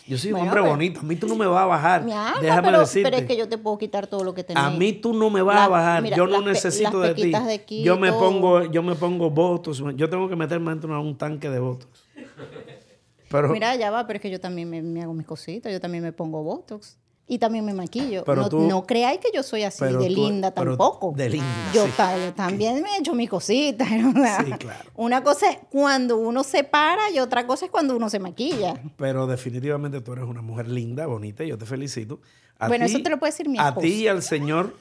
Yo 0.10 0.18
soy 0.18 0.34
un 0.34 0.39
hombre 0.39 0.60
pero- 0.62 0.72
bonito. 0.72 1.00
A 1.01 1.04
mí 1.04 1.16
tú 1.16 1.28
no 1.28 1.36
me 1.36 1.46
vas 1.46 1.62
a 1.62 1.66
bajar. 1.66 2.04
Mi 2.04 2.12
alma, 2.12 2.39
Déjame 2.42 2.62
pero, 2.68 2.80
decirte. 2.80 3.10
pero 3.12 3.22
es 3.22 3.28
que 3.28 3.38
yo 3.38 3.48
te 3.48 3.58
puedo 3.58 3.78
quitar 3.78 4.08
todo 4.08 4.24
lo 4.24 4.34
que 4.34 4.44
tenés. 4.44 4.63
A 4.63 4.72
mí 4.72 4.94
tú 4.94 5.13
no 5.13 5.30
me 5.30 5.42
vas 5.42 5.56
La- 5.56 5.63
a 5.66 5.68
bajar. 5.68 6.01
mira, 6.01 6.18
yo 6.18 6.25
no 6.28 6.39
pe- 6.39 6.46
necesito 6.50 7.00
de 7.00 7.13
ti. 7.13 7.22
pequitas 7.22 7.46
de 7.48 7.54
aquí, 7.54 7.84
yo 7.84 7.98
me 7.98 8.10
todo. 8.10 8.20
pongo, 8.20 8.63
yo 8.66 8.82
me 8.84 8.96
pongo 8.96 9.30
botox. 9.30 9.84
Yo 9.96 10.10
tengo 10.10 10.28
que 10.28 10.36
meterme 10.36 10.72
dentro 10.72 10.94
de 10.94 11.00
un 11.00 11.18
tanque 11.18 11.50
de 11.50 11.60
botox. 11.60 12.04
Pero, 13.32 13.50
Mira, 13.50 13.75
ya 13.75 13.92
va, 13.92 14.08
pero 14.08 14.18
es 14.18 14.22
que 14.24 14.32
yo 14.32 14.39
también 14.39 14.68
me, 14.70 14.82
me 14.82 15.04
hago 15.04 15.13
mis 15.13 15.28
cositas, 15.28 15.72
yo 15.72 15.80
también 15.80 16.04
me 16.04 16.12
pongo 16.12 16.42
Botox. 16.42 16.98
Y 17.31 17.38
también 17.38 17.63
me 17.63 17.74
maquillo. 17.75 18.24
Pero 18.25 18.41
no, 18.41 18.50
tú- 18.50 18.62
no 18.67 18.86
creáis 18.88 19.19
que 19.19 19.29
yo 19.31 19.43
soy 19.43 19.62
así 19.62 19.86
de 19.86 19.91
tú- 19.93 20.00
linda 20.09 20.50
tampoco. 20.51 21.13
de 21.15 21.29
linda, 21.29 21.45
Yo, 21.74 21.86
sí. 21.86 21.91
también 22.36 22.81
me 22.81 22.89
he 22.95 23.00
hecho 23.00 23.13
mis 23.13 23.29
cositas. 23.29 23.88
¿no? 23.91 24.12
Sí, 24.43 24.51
claro. 24.53 24.89
Una 24.95 25.24
cosa 25.24 25.51
es 25.51 25.59
cuando 25.69 26.17
uno 26.17 26.43
se 26.43 26.63
para 26.63 27.12
y 27.12 27.19
otra 27.19 27.45
cosa 27.45 27.65
es 27.65 27.71
cuando 27.71 27.95
uno 27.95 28.09
se 28.09 28.17
maquilla. 28.17 28.81
pero 28.98 29.27
definitivamente 29.27 30.01
tú 30.01 30.13
eres 30.13 30.25
una 30.25 30.41
mujer 30.41 30.67
linda, 30.69 31.05
bonita, 31.05 31.43
y 31.43 31.50
yo 31.50 31.57
te 31.59 31.67
felicito. 31.67 32.19
A 32.57 32.67
Bueno, 32.67 32.86
eso 32.86 33.00
te 33.03 33.09
lo 33.12 33.19
puede 33.19 33.31
decir 33.31 33.48
mi 33.48 33.59
A 33.59 33.67
esposo. 33.69 33.81
ti 33.86 33.93
y 33.93 34.07
al 34.07 34.24
señor, 34.24 34.75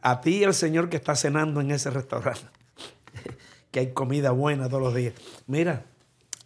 a 0.00 0.22
ti 0.22 0.38
y 0.38 0.44
al 0.44 0.54
señor 0.54 0.88
que 0.88 0.96
está 0.96 1.14
cenando 1.14 1.60
en 1.60 1.70
ese 1.70 1.90
restaurante. 1.90 2.46
que 3.70 3.80
hay 3.80 3.92
comida 3.92 4.30
buena 4.30 4.68
todos 4.70 4.82
los 4.82 4.94
días. 4.94 5.12
Mira, 5.46 5.84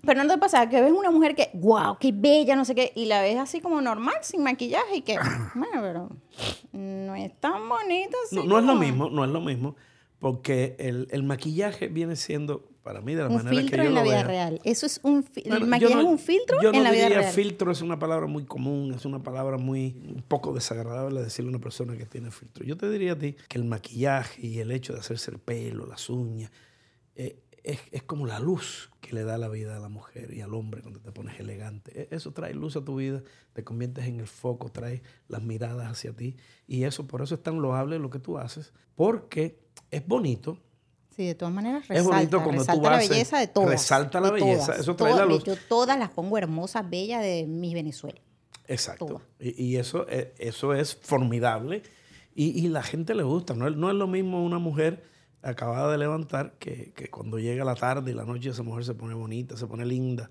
Pero 0.04 0.22
no 0.24 0.32
te 0.32 0.38
pasa 0.38 0.68
que 0.68 0.80
ves 0.80 0.92
una 0.92 1.10
mujer 1.10 1.34
que, 1.34 1.50
wow, 1.54 1.96
qué 1.98 2.12
bella, 2.12 2.54
no 2.56 2.64
sé 2.64 2.74
qué, 2.74 2.92
y 2.94 3.06
la 3.06 3.20
ves 3.20 3.36
así 3.36 3.60
como 3.60 3.80
normal, 3.80 4.14
sin 4.22 4.42
maquillaje, 4.42 4.96
y 4.96 5.02
que, 5.02 5.16
bueno, 5.54 5.80
pero 5.82 6.08
no 6.72 7.14
es 7.16 7.38
tan 7.40 7.68
bonita 7.68 8.16
así. 8.26 8.36
no, 8.36 8.44
no 8.44 8.58
es 8.60 8.64
lo 8.64 8.74
mismo, 8.76 9.10
no 9.10 9.24
es 9.24 9.30
lo 9.30 9.40
mismo, 9.40 9.74
porque 10.20 10.76
el, 10.78 11.08
el 11.10 11.22
maquillaje 11.24 11.88
viene 11.88 12.14
siendo, 12.16 12.64
para 12.82 13.00
mí, 13.00 13.14
de 13.14 13.22
la 13.22 13.28
Un 13.28 13.34
manera 13.36 13.50
que 13.56 13.60
filtro 13.62 13.82
yo 13.82 13.88
en 13.88 13.94
la 13.96 14.02
vida 14.02 14.18
veo. 14.18 14.26
real. 14.28 14.60
Eso 14.64 14.86
es 14.86 15.00
un. 15.02 15.24
Bueno, 15.46 15.56
el 15.64 15.66
maquillaje 15.66 15.94
no- 15.96 16.00
es 16.00 16.06
un 16.06 16.18
filtro 16.18 16.56
yo 16.62 16.72
no 16.72 16.78
en 16.78 16.84
la 16.84 16.90
vida 16.92 17.02
diría 17.04 17.18
real. 17.20 17.32
filtro 17.34 17.70
es 17.72 17.82
una 17.82 17.98
palabra 17.98 18.26
muy 18.26 18.44
común, 18.44 18.94
es 18.94 19.04
una 19.04 19.22
palabra 19.22 19.58
muy 19.58 20.00
un 20.14 20.22
poco 20.26 20.52
desagradable 20.54 21.20
decirle 21.22 21.50
a 21.50 21.54
una 21.56 21.60
persona 21.62 21.96
que 21.96 22.06
tiene 22.06 22.30
filtro. 22.30 22.64
Yo 22.64 22.76
te 22.76 22.88
diría 22.88 23.12
a 23.12 23.18
ti 23.18 23.34
que 23.48 23.58
el 23.58 23.64
maquillaje 23.64 24.46
y 24.46 24.60
el 24.60 24.70
hecho 24.72 24.92
de 24.94 25.00
hacerse 25.00 25.30
el 25.32 25.38
pelo, 25.38 25.86
las 25.86 26.08
uñas, 26.08 26.50
eh, 27.14 27.36
es, 27.68 27.80
es 27.92 28.02
como 28.02 28.26
la 28.26 28.40
luz 28.40 28.90
que 29.00 29.14
le 29.14 29.24
da 29.24 29.38
la 29.38 29.48
vida 29.48 29.76
a 29.76 29.80
la 29.80 29.88
mujer 29.88 30.32
y 30.34 30.40
al 30.40 30.54
hombre 30.54 30.80
cuando 30.82 31.00
te 31.00 31.12
pones 31.12 31.38
elegante. 31.38 32.02
E- 32.02 32.08
Eso 32.14 32.32
trae 32.32 32.54
luz 32.54 32.76
a 32.76 32.84
tu 32.84 32.96
vida, 32.96 33.22
te 33.52 33.62
conviertes 33.64 34.06
en 34.06 34.20
el 34.20 34.26
foco, 34.26 34.70
trae 34.70 35.02
las 35.28 35.42
miradas 35.42 35.90
hacia 35.90 36.12
ti 36.12 36.36
y 36.66 36.84
eso 36.84 37.06
por 37.06 37.22
eso 37.22 37.34
es 37.34 37.42
tan 37.42 37.60
loable 37.60 37.98
lo 37.98 38.10
que 38.10 38.18
tú 38.18 38.38
haces, 38.38 38.72
porque 38.94 39.60
es 39.90 40.06
bonito, 40.06 40.58
Sí, 41.16 41.26
de 41.26 41.34
todas 41.34 41.52
maneras 41.52 41.82
Es 41.82 41.88
resalta. 41.88 42.16
bonito 42.16 42.36
cuando 42.44 42.52
tú 42.52 42.58
resalta 42.68 42.82
la 42.90 42.96
vas 42.96 43.02
en- 43.04 43.10
belleza 43.10 43.38
de 43.40 43.46
todas. 43.48 43.70
resalta 43.70 44.20
la 44.20 44.26
de 44.28 44.32
belleza, 44.34 44.66
todas, 44.66 44.80
eso 44.80 44.94
trae 44.96 45.10
la 45.10 45.16
todas. 45.24 45.28
luz. 45.30 45.44
Yo 45.44 45.54
todas 45.68 45.98
las 45.98 46.10
pongo 46.10 46.38
hermosas, 46.38 46.88
bellas 46.88 47.22
de 47.22 47.44
mi 47.48 47.74
Venezuela. 47.74 48.20
Exacto. 48.68 49.20
Y, 49.40 49.62
y 49.64 49.76
eso, 49.78 50.06
eh, 50.08 50.32
eso 50.38 50.74
es 50.74 50.94
formidable 50.94 51.82
y, 52.36 52.50
y 52.64 52.68
la 52.68 52.82
gente 52.84 53.14
le 53.16 53.24
gusta. 53.24 53.54
No 53.54 53.66
es, 53.66 53.74
no 53.76 53.90
es 53.90 53.96
lo 53.96 54.06
mismo 54.06 54.44
una 54.44 54.58
mujer 54.58 55.02
acabada 55.42 55.90
de 55.92 55.98
levantar 55.98 56.54
que, 56.58 56.92
que 56.94 57.08
cuando 57.10 57.38
llega 57.38 57.64
la 57.64 57.74
tarde 57.74 58.10
y 58.10 58.14
la 58.14 58.24
noche 58.24 58.50
esa 58.50 58.62
mujer 58.62 58.84
se 58.84 58.94
pone 58.94 59.14
bonita, 59.14 59.56
se 59.56 59.66
pone 59.66 59.84
linda, 59.86 60.28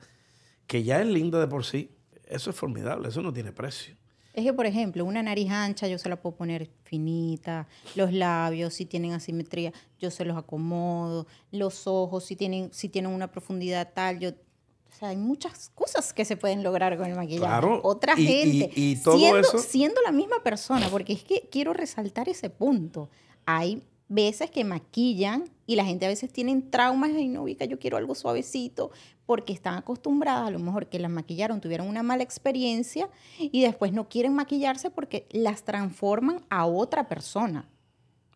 que 0.67 0.83
ya 0.83 0.99
es 1.01 1.07
linda 1.07 1.39
de 1.39 1.47
por 1.47 1.63
sí. 1.65 1.91
Eso 2.25 2.49
es 2.49 2.55
formidable, 2.55 3.07
eso 3.07 3.21
no 3.21 3.31
tiene 3.31 3.51
precio. 3.53 3.95
Es 4.33 4.43
que, 4.43 4.53
por 4.53 4.65
ejemplo, 4.67 5.03
una 5.05 5.23
nariz 5.23 5.49
ancha 5.49 5.87
yo 5.87 5.97
se 5.97 6.09
la 6.09 6.17
puedo 6.21 6.35
poner 6.35 6.69
finita, 6.83 7.67
los 7.95 8.11
labios, 8.13 8.73
si 8.75 8.85
tienen 8.85 9.13
asimetría, 9.13 9.73
yo 9.97 10.11
se 10.11 10.25
los 10.25 10.37
acomodo, 10.37 11.25
los 11.51 11.87
ojos, 11.87 12.25
si 12.25 12.35
tienen, 12.35 12.69
si 12.71 12.89
tienen 12.89 13.11
una 13.11 13.31
profundidad 13.31 13.91
tal, 13.93 14.19
yo... 14.19 14.29
O 14.29 14.99
sea, 14.99 15.09
hay 15.09 15.17
muchas 15.17 15.69
cosas 15.75 16.11
que 16.13 16.23
se 16.25 16.37
pueden 16.37 16.63
lograr 16.63 16.97
con 16.97 17.05
el 17.07 17.15
maquillaje. 17.15 17.45
Claro, 17.45 17.81
Otra 17.83 18.13
y- 18.17 18.21
y- 18.23 18.25
gente, 18.27 18.71
y 18.79 18.95
todo 18.95 19.17
siendo, 19.17 19.39
eso- 19.39 19.57
siendo 19.59 20.01
la 20.01 20.11
misma 20.11 20.41
persona, 20.43 20.87
porque 20.89 21.13
es 21.13 21.23
que 21.23 21.47
quiero 21.51 21.73
resaltar 21.73 22.29
ese 22.29 22.49
punto. 22.49 23.09
Hay 23.45 23.83
veces 24.09 24.49
que 24.51 24.63
maquillan 24.63 25.45
y 25.65 25.75
la 25.75 25.85
gente 25.85 26.05
a 26.05 26.09
veces 26.09 26.31
tienen 26.31 26.69
traumas 26.71 27.11
y 27.11 27.27
no 27.27 27.43
ubica, 27.43 27.65
yo 27.65 27.77
quiero 27.79 27.97
algo 27.97 28.15
suavecito, 28.15 28.91
porque 29.25 29.51
están 29.51 29.75
acostumbradas 29.75 30.47
a 30.47 30.51
lo 30.51 30.59
mejor 30.59 30.87
que 30.87 30.99
las 30.99 31.11
maquillaron, 31.11 31.59
tuvieron 31.59 31.87
una 31.87 32.03
mala 32.03 32.23
experiencia 32.23 33.09
y 33.37 33.61
después 33.63 33.91
no 33.91 34.07
quieren 34.07 34.33
maquillarse 34.33 34.89
porque 34.89 35.27
las 35.31 35.63
transforman 35.63 36.45
a 36.49 36.65
otra 36.65 37.09
persona. 37.09 37.67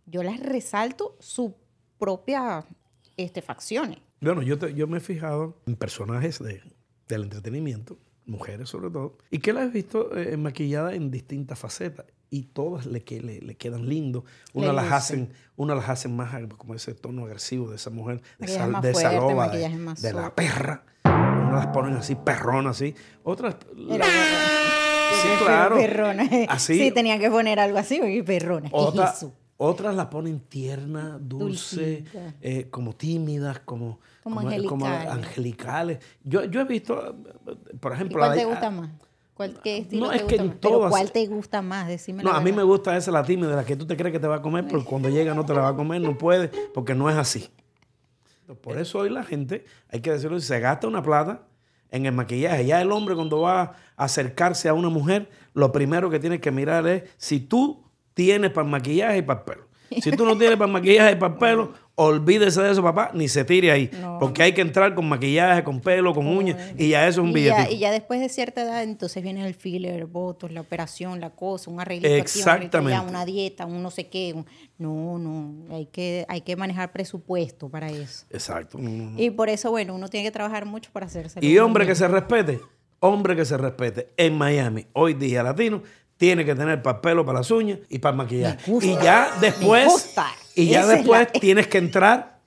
Yo 0.05 0.23
las 0.23 0.39
resalto 0.41 1.15
su 1.19 1.55
propia 1.97 2.65
este, 3.15 3.41
facciones. 3.41 3.99
Bueno, 4.19 4.41
yo, 4.41 4.57
te- 4.59 4.73
yo 4.73 4.87
me 4.87 4.97
he 4.97 5.01
fijado 5.01 5.57
en 5.65 5.75
personajes 5.77 6.39
de- 6.39 6.61
del 7.07 7.23
entretenimiento, 7.23 7.97
mujeres 8.25 8.67
sobre 8.69 8.89
todo, 8.89 9.17
y 9.29 9.39
que 9.39 9.53
las 9.53 9.67
he 9.67 9.71
visto 9.71 10.17
eh, 10.17 10.35
maquilladas 10.35 10.93
en 10.95 11.11
distintas 11.11 11.57
facetas 11.59 12.05
y 12.31 12.43
todas 12.43 12.85
le, 12.85 13.03
que, 13.03 13.21
le, 13.21 13.41
le 13.41 13.55
quedan 13.55 13.88
lindos. 13.88 14.23
Una 14.53 14.67
Le 14.67 14.73
las 14.73 14.91
hacen, 14.91 15.33
una 15.57 15.75
las 15.75 15.89
hacen 15.89 16.15
más 16.15 16.33
como 16.57 16.73
ese 16.73 16.95
tono 16.95 17.25
agresivo 17.25 17.69
de 17.69 17.75
esa 17.75 17.89
mujer, 17.89 18.21
de 18.39 18.45
esa, 18.45 18.67
más 18.67 18.81
de 18.81 18.91
esa 18.91 19.11
loba, 19.11 19.50
de, 19.50 20.13
la 20.13 20.33
perra. 20.33 20.85
Unas 21.03 21.65
las 21.65 21.67
ponen 21.67 21.93
así, 21.95 22.15
perrona 22.15 22.69
así. 22.71 22.95
Otras... 23.23 23.57
Era 23.89 24.05
Sí, 24.05 25.27
claro. 25.43 25.75
Perrona. 25.75 26.23
Así. 26.47 26.77
Sí, 26.79 26.91
tenían 26.91 27.19
que 27.19 27.29
poner 27.29 27.59
algo 27.59 27.77
así, 27.77 27.97
porque 28.00 28.23
perrona. 28.23 28.69
¿Qué 28.69 28.75
Otra- 28.75 29.09
es 29.11 29.27
otras 29.63 29.93
las 29.93 30.07
ponen 30.07 30.39
tierna, 30.39 31.19
dulce, 31.21 32.03
eh, 32.41 32.67
como 32.71 32.93
tímidas, 32.93 33.59
como, 33.59 34.00
Como 34.23 34.38
como 34.38 34.47
angelicales. 34.88 35.09
angelicales. 35.11 36.00
Yo, 36.23 36.45
yo 36.45 36.61
he 36.61 36.63
visto, 36.63 37.15
eh, 37.45 37.55
por 37.79 37.91
¿Y 37.91 37.95
ejemplo... 37.95 38.17
cuál 38.17 38.35
te 38.35 38.45
gusta 38.45 38.71
más? 38.71 38.89
¿Cuál, 39.50 39.62
¿Qué 39.63 39.77
estilo 39.79 40.05
No, 40.05 40.10
te 40.12 40.15
es 40.17 40.21
gusta 40.24 40.38
que 40.38 40.43
más? 40.43 40.57
Pero 40.62 40.74
todas- 40.75 40.91
¿cuál 40.91 41.12
te 41.12 41.27
gusta 41.27 41.62
más? 41.62 41.88
Decime 41.88 42.24
No, 42.24 42.31
la 42.31 42.38
a 42.38 42.41
mí 42.41 42.51
me 42.51 42.63
gusta 42.63 42.95
esa 42.95 43.12
la 43.12 43.24
tímida, 43.24 43.55
la 43.55 43.65
que 43.65 43.75
tú 43.75 43.86
te 43.88 43.98
crees 43.98 44.13
que 44.13 44.19
te 44.19 44.27
va 44.27 44.36
a 44.36 44.41
comer, 44.41 44.65
pero 44.67 44.83
cuando 44.86 45.10
llega 45.10 45.33
no 45.33 45.45
te 45.45 45.53
la 45.53 45.62
va 45.62 45.69
a 45.69 45.75
comer, 45.75 46.01
no 46.01 46.17
puede, 46.17 46.50
porque 46.74 46.93
no 46.95 47.10
es 47.10 47.15
así. 47.17 47.50
Por 48.62 48.77
eso 48.77 49.00
hoy 49.00 49.10
la 49.10 49.24
gente, 49.24 49.65
hay 49.89 50.01
que 50.01 50.12
decirlo, 50.12 50.39
se 50.39 50.60
gasta 50.60 50.88
una 50.88 51.01
plata 51.01 51.43
en 51.89 52.05
el 52.05 52.12
maquillaje. 52.12 52.65
Ya 52.65 52.81
el 52.81 52.91
hombre 52.91 53.15
cuando 53.15 53.41
va 53.41 53.62
a 53.62 53.75
acercarse 53.95 54.67
a 54.67 54.74
una 54.74 54.89
mujer, 54.89 55.29
lo 55.53 55.71
primero 55.71 56.10
que 56.10 56.19
tiene 56.19 56.39
que 56.41 56.51
mirar 56.51 56.86
es 56.88 57.03
si 57.17 57.39
tú 57.39 57.83
tienes 58.13 58.51
para 58.51 58.65
el 58.65 58.71
maquillaje 58.71 59.19
y 59.19 59.21
para 59.21 59.39
el 59.39 59.45
pelo. 59.45 59.67
Si 60.01 60.12
tú 60.12 60.25
no 60.25 60.38
tienes 60.38 60.57
para 60.57 60.67
el 60.67 60.74
maquillaje 60.74 61.12
y 61.13 61.15
para 61.15 61.33
el 61.33 61.39
pelo, 61.39 61.74
olvídese 62.03 62.62
de 62.62 62.72
eso, 62.72 62.81
papá, 62.81 63.12
ni 63.13 63.27
se 63.27 63.43
tire 63.46 63.72
ahí. 63.72 63.89
No. 64.01 64.17
Porque 64.20 64.43
hay 64.43 64.53
que 64.53 64.62
entrar 64.62 64.93
con 64.96 65.08
maquillaje, 65.08 65.63
con 65.63 65.79
pelo, 65.79 66.13
con 66.13 66.27
uñas, 66.27 66.58
y 66.77 66.89
ya 66.89 67.08
eso 67.08 67.22
es 67.22 67.27
un 67.27 67.34
billetito. 67.34 67.72
y 67.72 67.79
ya 67.79 67.91
después 67.91 68.20
de 68.20 68.29
cierta 68.29 68.62
edad, 68.63 68.84
entonces 68.84 69.22
viene 69.22 69.46
el 69.46 69.53
filler, 69.53 70.05
votos, 70.05 70.51
la 70.51 70.62
operación, 70.62 71.20
la 71.20 71.29
cosa, 71.31 71.70
un 71.70 71.79
arreglito 71.79 72.08
aquí, 72.08 72.41
un 72.41 72.50
arreglito 72.50 72.77
allá, 72.77 72.86
Exactamente. 72.88 73.10
una 73.10 73.25
dieta, 73.25 73.65
un 73.65 73.81
no 73.84 73.91
sé 73.91 74.08
qué. 74.08 74.34
un- 74.36 74.46
No, 74.77 75.20
no, 75.20 75.75
hay 75.75 75.86
que, 75.86 76.25
hay 76.27 76.41
que 76.41 76.55
manejar 76.55 76.91
presupuesto 76.91 77.70
para 77.70 77.89
eso. 77.91 78.25
Exacto. 78.31 78.77
No. 78.79 79.13
Y 79.22 79.29
por 79.29 79.48
eso, 79.50 79.70
bueno, 79.70 79.93
uno 79.93 80.08
tiene 80.08 80.25
que 80.25 80.31
trabajar 80.31 80.65
mucho 80.65 80.89
para 80.91 81.05
hacerse. 81.05 81.39
Y 81.46 81.58
hombre 81.60 81.86
que 81.86 81.93
se 81.93 82.08
respete, 82.08 82.60
hombre 83.00 83.36
que 83.36 83.46
se 83.46 83.58
respete 83.58 84.10
en 84.17 84.36
Miami, 84.38 84.88
hoy 84.93 85.13
día 85.13 85.43
latino, 85.43 85.84
tiene 86.21 86.45
que 86.45 86.53
tener 86.53 86.83
para 86.83 86.97
el 86.97 87.01
pelo, 87.01 87.25
para 87.25 87.39
las 87.39 87.49
uñas 87.49 87.79
y 87.89 87.97
para 87.97 88.11
el 88.11 88.17
maquillaje. 88.17 88.71
Y 88.79 88.93
ya 88.93 89.27
después, 89.41 90.13
y 90.53 90.67
ya 90.67 90.81
Esa 90.81 90.89
después 90.89 91.19
la- 91.21 91.31
tienes 91.39 91.65
que 91.65 91.79
entrar 91.79 92.37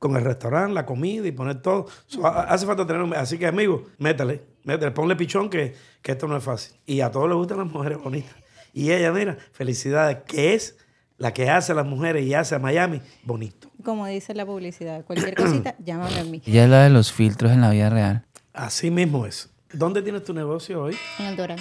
con 0.00 0.16
el 0.16 0.24
restaurante, 0.24 0.74
la 0.74 0.84
comida 0.84 1.28
y 1.28 1.30
poner 1.30 1.62
todo. 1.62 1.86
So, 2.08 2.26
hace 2.26 2.66
falta 2.66 2.84
tener 2.84 3.02
un... 3.02 3.14
Así 3.14 3.38
que, 3.38 3.46
amigo, 3.46 3.86
métele, 3.98 4.42
métele, 4.64 4.90
ponle 4.90 5.14
pichón 5.14 5.48
que, 5.48 5.76
que 6.02 6.10
esto 6.10 6.26
no 6.26 6.36
es 6.36 6.42
fácil. 6.42 6.74
Y 6.86 7.02
a 7.02 7.12
todos 7.12 7.28
les 7.28 7.36
gustan 7.36 7.58
las 7.58 7.68
mujeres 7.68 7.98
bonitas. 8.02 8.34
Y 8.72 8.90
ella, 8.90 9.12
mira, 9.12 9.38
felicidades, 9.52 10.16
que 10.26 10.54
es 10.54 10.76
la 11.16 11.32
que 11.32 11.48
hace 11.50 11.70
a 11.70 11.76
las 11.76 11.86
mujeres 11.86 12.26
y 12.26 12.34
hace 12.34 12.56
a 12.56 12.58
Miami 12.58 13.00
bonito. 13.22 13.70
Como 13.84 14.08
dice 14.08 14.34
la 14.34 14.44
publicidad, 14.44 15.04
cualquier 15.04 15.36
cosita, 15.36 15.76
llámame 15.84 16.18
a 16.18 16.24
mí. 16.24 16.42
Ella 16.44 16.64
es 16.64 16.70
la 16.70 16.82
de 16.82 16.90
los 16.90 17.12
filtros 17.12 17.52
en 17.52 17.60
la 17.60 17.70
vida 17.70 17.90
real. 17.90 18.24
Así 18.52 18.90
mismo 18.90 19.24
es. 19.24 19.50
¿Dónde 19.72 20.02
tienes 20.02 20.24
tu 20.24 20.34
negocio 20.34 20.82
hoy? 20.82 20.96
En 21.20 21.26
el 21.26 21.36
Doral. 21.36 21.60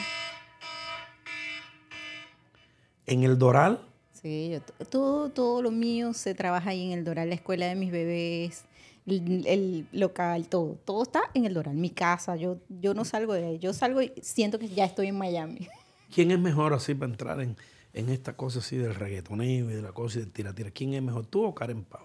En 3.10 3.24
el 3.24 3.38
Doral. 3.38 3.80
Sí, 4.14 4.50
yo, 4.52 4.86
todo, 4.86 5.30
todo 5.30 5.62
lo 5.62 5.72
mío 5.72 6.14
se 6.14 6.36
trabaja 6.36 6.70
ahí 6.72 6.92
en 6.92 6.98
el 7.00 7.04
Doral, 7.06 7.30
la 7.30 7.36
escuela 7.36 7.66
de 7.68 7.76
mis 7.76 7.92
bebés, 7.92 8.66
el, 9.08 9.46
el 9.48 9.88
local, 9.92 10.48
todo. 10.48 10.78
Todo 10.86 11.04
está 11.04 11.22
en 11.34 11.46
el 11.46 11.54
Doral, 11.54 11.76
mi 11.76 11.90
casa. 11.90 12.36
Yo, 12.36 12.58
yo 12.70 12.94
no 12.94 13.06
salgo 13.06 13.34
de 13.34 13.46
ahí. 13.46 13.60
Yo 13.60 13.74
salgo 13.74 14.02
y 14.02 14.12
siento 14.22 14.60
que 14.60 14.68
ya 14.68 14.86
estoy 14.86 15.08
en 15.08 15.18
Miami. 15.18 15.68
¿Quién 16.14 16.32
es 16.32 16.40
mejor 16.40 16.74
así 16.74 16.94
para 16.96 17.12
entrar 17.12 17.42
en, 17.42 17.56
en 17.94 18.10
esta 18.10 18.36
cosa 18.36 18.60
así 18.60 18.78
del 18.78 18.94
reggaetoneo 18.96 19.70
y 19.70 19.74
de 19.74 19.82
la 19.82 19.92
cosa 19.94 20.20
y 20.20 20.22
del 20.22 20.32
tira-tira? 20.32 20.70
¿Quién 20.72 20.94
es 20.94 21.02
mejor, 21.02 21.26
tú 21.26 21.44
o 21.46 21.56
Karen 21.56 21.84
Pau? 21.84 22.02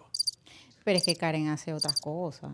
Pero 0.85 0.99
es 0.99 1.05
que 1.05 1.17
Karen 1.17 1.49
hace 1.49 1.73
otras 1.73 2.01
cosas. 2.01 2.53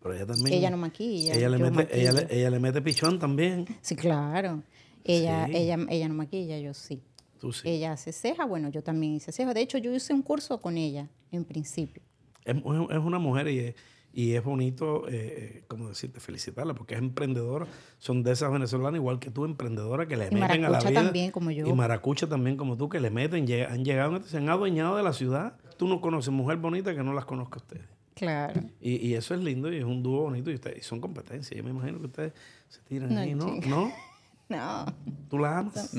Pero 0.00 0.14
ella 0.14 0.26
también. 0.26 0.58
Ella 0.58 0.70
no 0.70 0.76
maquilla. 0.76 1.34
Ella 1.34 1.48
le, 1.48 1.58
mete, 1.58 2.00
ella, 2.00 2.12
le, 2.12 2.26
ella 2.30 2.50
le 2.50 2.58
mete 2.58 2.82
pichón 2.82 3.18
también. 3.18 3.66
Sí, 3.80 3.94
claro. 3.96 4.62
Ella, 5.04 5.46
Sí. 5.46 5.56
ella, 5.56 5.78
ella 5.88 6.08
no 6.08 6.14
maquilla, 6.14 6.58
yo 6.58 6.74
sí. 6.74 7.02
Tú 7.38 7.52
sí. 7.52 7.68
Ella 7.68 7.92
hace 7.92 8.12
ceja, 8.12 8.44
bueno, 8.44 8.68
yo 8.68 8.82
también 8.82 9.14
hice 9.14 9.32
ceja. 9.32 9.54
De 9.54 9.60
hecho, 9.60 9.78
yo 9.78 9.94
hice 9.94 10.12
un 10.12 10.22
curso 10.22 10.60
con 10.60 10.76
ella, 10.76 11.08
en 11.30 11.44
principio. 11.44 12.02
Es, 12.44 12.56
es 12.56 12.64
una 12.98 13.18
mujer 13.18 13.48
y 13.48 13.58
es, 13.60 13.74
y 14.12 14.32
es 14.32 14.42
bonito, 14.42 15.06
eh, 15.08 15.12
eh, 15.58 15.64
como 15.68 15.88
decirte, 15.88 16.18
felicitarla, 16.18 16.74
porque 16.74 16.94
es 16.94 17.00
emprendedora. 17.00 17.66
Son 17.98 18.22
de 18.22 18.32
esas 18.32 18.50
venezolanas, 18.50 18.98
igual 18.98 19.18
que 19.20 19.30
tú, 19.30 19.44
emprendedora, 19.44 20.06
que 20.08 20.16
le 20.16 20.28
Y 20.30 20.34
meten 20.34 20.64
a 20.64 20.70
la 20.70 20.80
vida. 20.80 20.92
también, 21.02 21.30
como 21.30 21.50
yo. 21.50 21.66
Y 21.66 21.72
maracucha 21.72 22.26
también, 22.28 22.56
como 22.56 22.76
tú, 22.76 22.88
que 22.88 23.00
le 23.00 23.10
meten, 23.10 23.46
han 23.70 23.84
llegado, 23.84 24.20
se 24.22 24.38
han 24.38 24.48
adueñado 24.48 24.96
de 24.96 25.02
la 25.02 25.12
ciudad. 25.12 25.56
Tú 25.76 25.86
no 25.86 26.00
conoces 26.00 26.32
mujer 26.32 26.56
bonita 26.56 26.94
que 26.94 27.02
no 27.04 27.12
las 27.12 27.26
conozca 27.26 27.56
a 27.56 27.62
ustedes. 27.62 27.84
Claro. 28.14 28.60
Y, 28.80 28.96
y 29.06 29.14
eso 29.14 29.34
es 29.34 29.40
lindo 29.40 29.72
y 29.72 29.76
es 29.76 29.84
un 29.84 30.02
dúo 30.02 30.22
bonito 30.22 30.50
y, 30.50 30.54
ustedes, 30.54 30.78
y 30.78 30.80
son 30.82 31.00
competencias. 31.00 31.56
Yo 31.56 31.62
me 31.62 31.70
imagino 31.70 32.00
que 32.00 32.06
ustedes 32.06 32.32
se 32.66 32.80
tiran 32.80 33.14
No, 33.14 33.20
ahí, 33.20 33.34
¿no? 33.34 33.54
chica. 33.54 33.68
¿No? 33.68 33.92
No, 34.56 34.86
¿Tú 35.28 35.38
las 35.38 35.52
amas? 35.58 35.96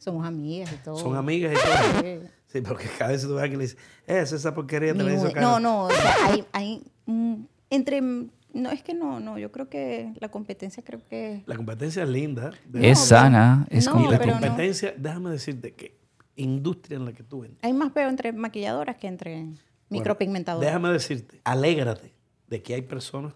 somos 0.00 0.26
amigas 0.26 0.72
y 0.72 0.76
todo. 0.84 0.96
Son 0.98 1.16
amigas 1.16 1.52
y 1.52 1.54
todo. 1.54 2.02
Sí. 2.02 2.28
Sí, 2.48 2.60
porque 2.60 2.86
cada 2.98 3.12
vez 3.12 3.22
tú 3.22 3.34
ves 3.34 3.44
que 3.50 3.56
le 3.56 3.62
dices, 3.62 3.78
es 4.06 4.32
esa 4.32 4.52
porquería 4.54 4.92
te 4.92 5.02
la 5.02 5.10
hizo 5.12 5.20
mujer- 5.20 5.34
cara". 5.34 5.46
no, 5.46 5.60
no, 5.60 5.84
o 5.84 5.90
sea, 5.90 6.14
hay, 6.26 6.44
hay 6.52 6.82
mm, 7.06 7.34
entre, 7.70 8.00
no, 8.02 8.70
es 8.72 8.82
que 8.82 8.92
no, 8.92 9.20
no, 9.20 9.38
yo 9.38 9.50
creo 9.52 9.68
que 9.70 10.12
la 10.20 10.30
competencia 10.30 10.82
creo 10.82 11.00
que... 11.08 11.42
La 11.46 11.56
competencia 11.56 12.02
es 12.02 12.08
linda. 12.08 12.50
de 12.66 12.90
Es 12.90 12.98
sana, 12.98 13.66
es 13.70 13.86
no, 13.86 13.98
Y 14.04 14.10
la 14.10 14.18
no. 14.18 14.32
competencia, 14.32 14.92
déjame 14.98 15.30
decirte 15.30 15.72
que 15.74 15.96
industria 16.36 16.96
en 16.96 17.04
la 17.06 17.12
que 17.12 17.22
tú 17.22 17.44
entras. 17.44 17.60
Hay 17.62 17.72
más 17.72 17.92
peo 17.92 18.08
entre 18.10 18.32
maquilladoras 18.32 18.96
que 18.96 19.06
entre 19.06 19.46
micropigmentadoras. 19.88 20.66
Déjame 20.66 20.90
decirte, 20.90 21.40
alégrate 21.44 22.12
de 22.48 22.62
que 22.62 22.74
hay 22.74 22.82
personas 22.82 23.32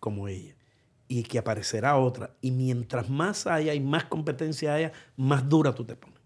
como 0.00 0.28
ella 0.28 0.54
y 1.08 1.22
que 1.22 1.38
aparecerá 1.38 1.96
otra. 1.96 2.30
Y 2.40 2.50
mientras 2.50 3.08
más 3.08 3.46
haya 3.46 3.74
y 3.74 3.80
más 3.80 4.04
competencia 4.04 4.74
haya, 4.74 4.92
más 5.16 5.48
dura 5.48 5.74
tú 5.74 5.84
te 5.84 5.96
pones. 5.96 6.18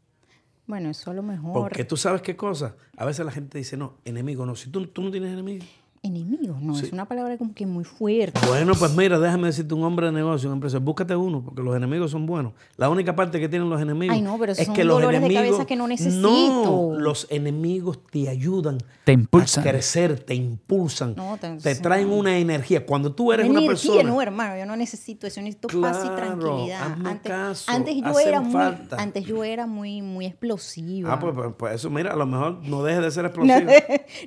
Bueno, 0.66 0.90
eso 0.90 1.10
a 1.10 1.14
lo 1.14 1.22
mejor. 1.22 1.52
Porque 1.52 1.84
tú 1.84 1.96
sabes 1.96 2.22
qué 2.22 2.36
cosa. 2.36 2.76
A 2.96 3.04
veces 3.04 3.24
la 3.24 3.32
gente 3.32 3.58
dice, 3.58 3.76
no, 3.76 3.98
enemigo 4.04 4.46
no. 4.46 4.56
Si 4.56 4.70
tú, 4.70 4.86
tú 4.86 5.02
no 5.02 5.10
tienes 5.10 5.32
enemigos. 5.32 5.68
Enemigos, 6.04 6.60
no, 6.60 6.76
es 6.76 6.92
una 6.92 7.04
palabra 7.04 7.38
como 7.38 7.54
que 7.54 7.64
muy 7.64 7.84
fuerte. 7.84 8.40
Bueno, 8.48 8.72
pues 8.76 8.92
mira, 8.96 9.20
déjame 9.20 9.46
decirte, 9.46 9.72
un 9.72 9.84
hombre 9.84 10.06
de 10.06 10.12
negocio, 10.12 10.48
un 10.48 10.54
empresario, 10.54 10.84
búscate 10.84 11.14
uno, 11.14 11.42
porque 11.44 11.62
los 11.62 11.76
enemigos 11.76 12.10
son 12.10 12.26
buenos. 12.26 12.54
La 12.76 12.88
única 12.88 13.14
parte 13.14 13.38
que 13.38 13.48
tienen 13.48 13.70
los 13.70 13.80
enemigos 13.80 14.16
Ay, 14.16 14.20
no, 14.20 14.36
pero 14.36 14.50
es 14.50 14.58
son 14.66 14.74
que 14.74 14.82
los 14.82 14.96
dolores 14.96 15.20
de 15.20 15.26
enemigos... 15.26 15.50
cabeza 15.50 15.64
que 15.68 15.76
no 15.76 15.86
necesito. 15.86 16.20
No, 16.24 16.98
los 16.98 17.28
enemigos 17.30 18.00
te 18.10 18.28
ayudan 18.28 18.78
Te 19.04 19.12
impulsan. 19.12 19.62
a 19.64 19.70
crecer, 19.70 20.18
te 20.18 20.34
impulsan, 20.34 21.14
No, 21.14 21.36
te- 21.40 21.56
te 21.58 21.76
sí. 21.76 21.80
traen 21.82 22.08
una 22.10 22.36
energía. 22.36 22.84
Cuando 22.84 23.12
tú 23.14 23.32
eres 23.32 23.46
Energía, 23.46 23.60
una 23.68 23.68
persona... 23.68 24.02
no, 24.02 24.20
hermano, 24.20 24.58
yo 24.58 24.66
no 24.66 24.74
necesito 24.74 25.28
eso, 25.28 25.36
yo 25.36 25.42
necesito 25.44 25.68
paz 25.80 25.98
y 26.04 26.08
Claro, 26.08 26.16
tranquilidad. 26.16 26.96
Antes, 27.04 27.30
caso, 27.30 27.70
antes 27.70 27.94
yo 27.94 28.18
era 28.18 28.40
muy, 28.40 28.60
antes 28.98 29.24
yo 29.24 29.44
era 29.44 29.66
muy, 29.68 30.02
muy 30.02 30.26
explosiva. 30.26 31.12
Ah, 31.12 31.20
pues, 31.20 31.32
pues, 31.32 31.50
pues 31.56 31.74
eso, 31.76 31.90
mira, 31.90 32.12
a 32.12 32.16
lo 32.16 32.26
mejor 32.26 32.58
no 32.64 32.82
dejes 32.82 33.02
de 33.04 33.10
ser 33.12 33.22
No, 33.38 33.54
explosivo. 33.54 33.70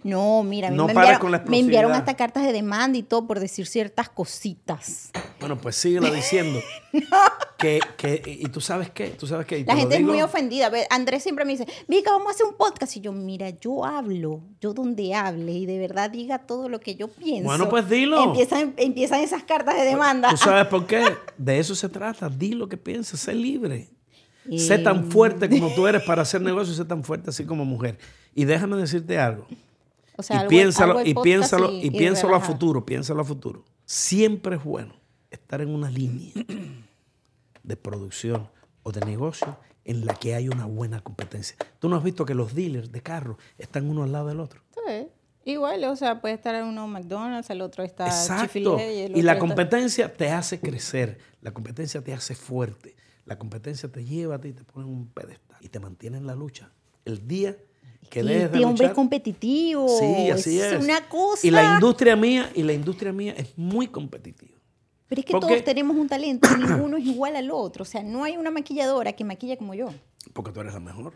no, 0.05 0.43
mira, 0.43 0.69
a 0.69 0.71
mí 0.71 0.77
No 0.77 0.87
me, 0.87 0.93
pares 0.93 1.09
enviaron, 1.09 1.21
con 1.21 1.31
la 1.33 1.39
me 1.39 1.64
enviaron 1.65 1.91
hasta 1.91 2.15
cartas 2.15 2.43
de 2.43 2.53
demanda 2.53 2.97
y 2.97 3.03
todo 3.03 3.27
por 3.27 3.39
decir 3.39 3.67
ciertas 3.67 4.09
cositas. 4.09 5.11
Bueno, 5.39 5.57
pues 5.57 5.75
síguela 5.75 6.09
diciendo. 6.11 6.59
que, 7.57 7.79
que, 7.97 8.21
y 8.25 8.47
tú 8.47 8.61
sabes 8.61 8.89
qué, 8.89 9.09
tú 9.09 9.27
sabes 9.27 9.45
qué. 9.45 9.63
La 9.65 9.75
gente 9.75 9.95
es 9.97 10.01
muy 10.01 10.21
ofendida. 10.21 10.71
Andrés 10.89 11.23
siempre 11.23 11.45
me 11.45 11.51
dice, 11.51 11.67
Vika, 11.87 12.11
vamos 12.11 12.27
a 12.27 12.31
hacer 12.31 12.45
un 12.45 12.55
podcast. 12.55 12.95
Y 12.95 13.01
yo, 13.01 13.11
mira, 13.11 13.49
yo 13.49 13.85
hablo, 13.85 14.41
yo 14.61 14.73
donde 14.73 15.13
hable 15.13 15.51
y 15.51 15.65
de 15.65 15.77
verdad 15.77 16.09
diga 16.09 16.39
todo 16.39 16.69
lo 16.69 16.79
que 16.79 16.95
yo 16.95 17.07
pienso. 17.07 17.47
Bueno, 17.47 17.69
pues 17.69 17.89
dilo. 17.89 18.23
Empiezan, 18.23 18.73
empiezan 18.77 19.21
esas 19.21 19.43
cartas 19.43 19.75
de 19.75 19.83
demanda. 19.83 20.29
¿Tú 20.29 20.37
sabes 20.37 20.67
por 20.67 20.85
qué? 20.87 21.03
De 21.37 21.59
eso 21.59 21.75
se 21.75 21.89
trata. 21.89 22.29
Di 22.29 22.53
lo 22.53 22.69
que 22.69 22.77
piensas, 22.77 23.19
sé 23.19 23.33
libre. 23.33 23.89
Eh, 24.49 24.59
Sé 24.59 24.77
tan 24.77 25.11
fuerte 25.11 25.49
como 25.49 25.73
tú 25.73 25.87
eres 25.87 26.03
para 26.03 26.21
hacer 26.21 26.41
negocios, 26.41 26.77
sé 26.77 26.85
tan 26.85 27.03
fuerte 27.03 27.29
así 27.29 27.45
como 27.45 27.65
mujer. 27.65 27.97
Y 28.35 28.45
déjame 28.45 28.77
decirte 28.77 29.17
algo. 29.17 29.47
O 30.17 30.23
sea, 30.23 30.37
y 30.37 30.39
algo- 30.39 30.49
piénsalo, 30.49 30.97
algo 30.99 31.09
y 31.09 31.13
piénsalo, 31.13 31.71
y- 31.71 31.91
piénsalo 31.91 32.35
a 32.35 32.39
futuro, 32.39 32.85
piénsalo 32.85 33.21
a 33.21 33.25
futuro. 33.25 33.65
Siempre 33.85 34.55
es 34.55 34.63
bueno 34.63 34.93
estar 35.29 35.61
en 35.61 35.69
una 35.69 35.89
línea 35.89 36.31
de 37.63 37.75
producción 37.77 38.49
o 38.83 38.91
de 38.91 39.01
negocio 39.01 39.57
en 39.83 40.05
la 40.05 40.13
que 40.15 40.35
hay 40.35 40.49
una 40.49 40.65
buena 40.65 41.01
competencia. 41.01 41.57
Tú 41.79 41.89
no 41.89 41.95
has 41.97 42.03
visto 42.03 42.25
que 42.25 42.33
los 42.33 42.53
dealers 42.55 42.91
de 42.91 43.01
carros 43.01 43.37
están 43.57 43.87
uno 43.89 44.03
al 44.03 44.11
lado 44.11 44.27
del 44.27 44.39
otro. 44.39 44.61
Sí. 44.73 45.07
Igual, 45.47 45.83
o 45.83 45.95
sea, 45.95 46.21
puede 46.21 46.33
estar 46.33 46.63
uno 46.63 46.87
McDonald's, 46.87 47.49
el 47.51 47.61
otro 47.61 47.83
está 47.83 48.07
Exacto. 48.07 48.79
Y 48.79 48.81
el 48.81 49.17
Y 49.17 49.21
la 49.21 49.33
otro 49.33 49.45
está- 49.45 49.55
competencia 49.55 50.13
te 50.13 50.29
hace 50.31 50.59
crecer, 50.59 51.19
la 51.41 51.51
competencia 51.53 52.01
te 52.03 52.13
hace 52.13 52.33
fuerte, 52.33 52.95
la 53.25 53.37
competencia 53.37 53.91
te 53.91 54.03
lleva 54.03 54.35
a 54.35 54.41
ti 54.41 54.49
y 54.49 54.53
te 54.53 54.63
pone 54.63 54.87
en 54.87 54.93
un 54.93 55.07
pedestal 55.07 55.57
y 55.61 55.69
te 55.69 55.79
mantiene 55.79 56.17
en 56.17 56.25
la 56.25 56.33
lucha. 56.33 56.71
El 57.05 57.27
día 57.27 57.55
que 58.09 58.19
Y 58.21 58.23
dejes 58.23 58.51
de 58.51 58.57
hombre 58.65 58.85
es 58.85 58.89
luchar, 58.91 58.93
competitivo. 58.93 59.87
sí, 59.99 60.29
así 60.29 60.59
es. 60.59 60.81
una 60.83 61.07
cosa. 61.09 61.45
Y 61.45 61.51
la 61.51 61.73
industria 61.75 62.15
mía 62.15 62.49
y 62.55 62.63
la 62.63 62.73
industria 62.73 63.11
mía 63.13 63.33
es 63.37 63.57
muy 63.57 63.87
competitiva. 63.87 64.53
Pero 65.07 65.19
es 65.19 65.25
que 65.25 65.31
Porque- 65.33 65.47
todos 65.47 65.63
tenemos 65.63 65.95
un 65.97 66.07
talento 66.09 66.47
y 66.57 66.63
ninguno 66.63 66.97
es 66.97 67.05
igual 67.05 67.35
al 67.35 67.51
otro. 67.51 67.83
O 67.83 67.85
sea, 67.85 68.01
no 68.03 68.23
hay 68.23 68.37
una 68.37 68.49
maquilladora 68.51 69.13
que 69.13 69.23
maquilla 69.23 69.55
como 69.57 69.73
yo. 69.73 69.89
Porque 70.33 70.51
tú 70.51 70.61
eres 70.61 70.73
la 70.73 70.79
mejor. 70.79 71.13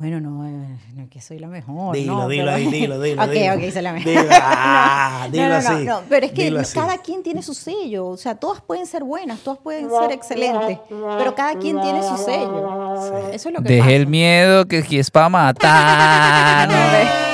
Bueno, 0.00 0.18
no, 0.18 0.46
eh, 0.48 0.78
no 0.94 1.02
es 1.02 1.10
que 1.10 1.20
soy 1.20 1.38
la 1.38 1.46
mejor. 1.46 1.94
Dilo, 1.94 2.14
no, 2.16 2.26
dilo 2.28 2.44
pero- 2.46 2.56
ahí, 2.56 2.66
dilo, 2.68 2.98
dilo, 3.02 3.22
ok, 3.22 3.28
dilo. 3.32 3.52
ok, 3.54 3.60
soy 3.70 3.82
la 3.82 3.92
mejor. 3.92 4.08
Dilo, 4.10 4.28
ah, 4.32 5.20
No, 5.26 5.30
dilo 5.30 5.42
no, 5.44 5.48
no, 5.50 5.56
así, 5.68 5.84
no, 5.84 6.00
pero 6.08 6.24
es 6.26 6.32
que 6.32 6.62
cada 6.72 6.96
quien 6.98 7.22
tiene 7.22 7.42
su 7.42 7.52
sello. 7.52 8.06
O 8.06 8.16
sea, 8.16 8.34
todas 8.34 8.62
pueden 8.62 8.86
ser 8.86 9.04
buenas, 9.04 9.40
todas 9.40 9.58
pueden 9.58 9.90
ser 9.90 10.10
excelentes, 10.12 10.78
pero 10.88 11.34
cada 11.34 11.54
quien 11.58 11.78
tiene 11.82 12.02
su 12.02 12.16
sello. 12.16 13.28
Eso 13.30 13.48
es 13.50 13.54
lo 13.54 13.62
que 13.62 13.68
Deje 13.68 13.80
pasa. 13.80 13.92
el 13.92 14.06
miedo 14.06 14.64
que 14.66 14.78
aquí 14.78 14.98
es 14.98 15.10
para 15.10 15.28
matar. 15.28 16.68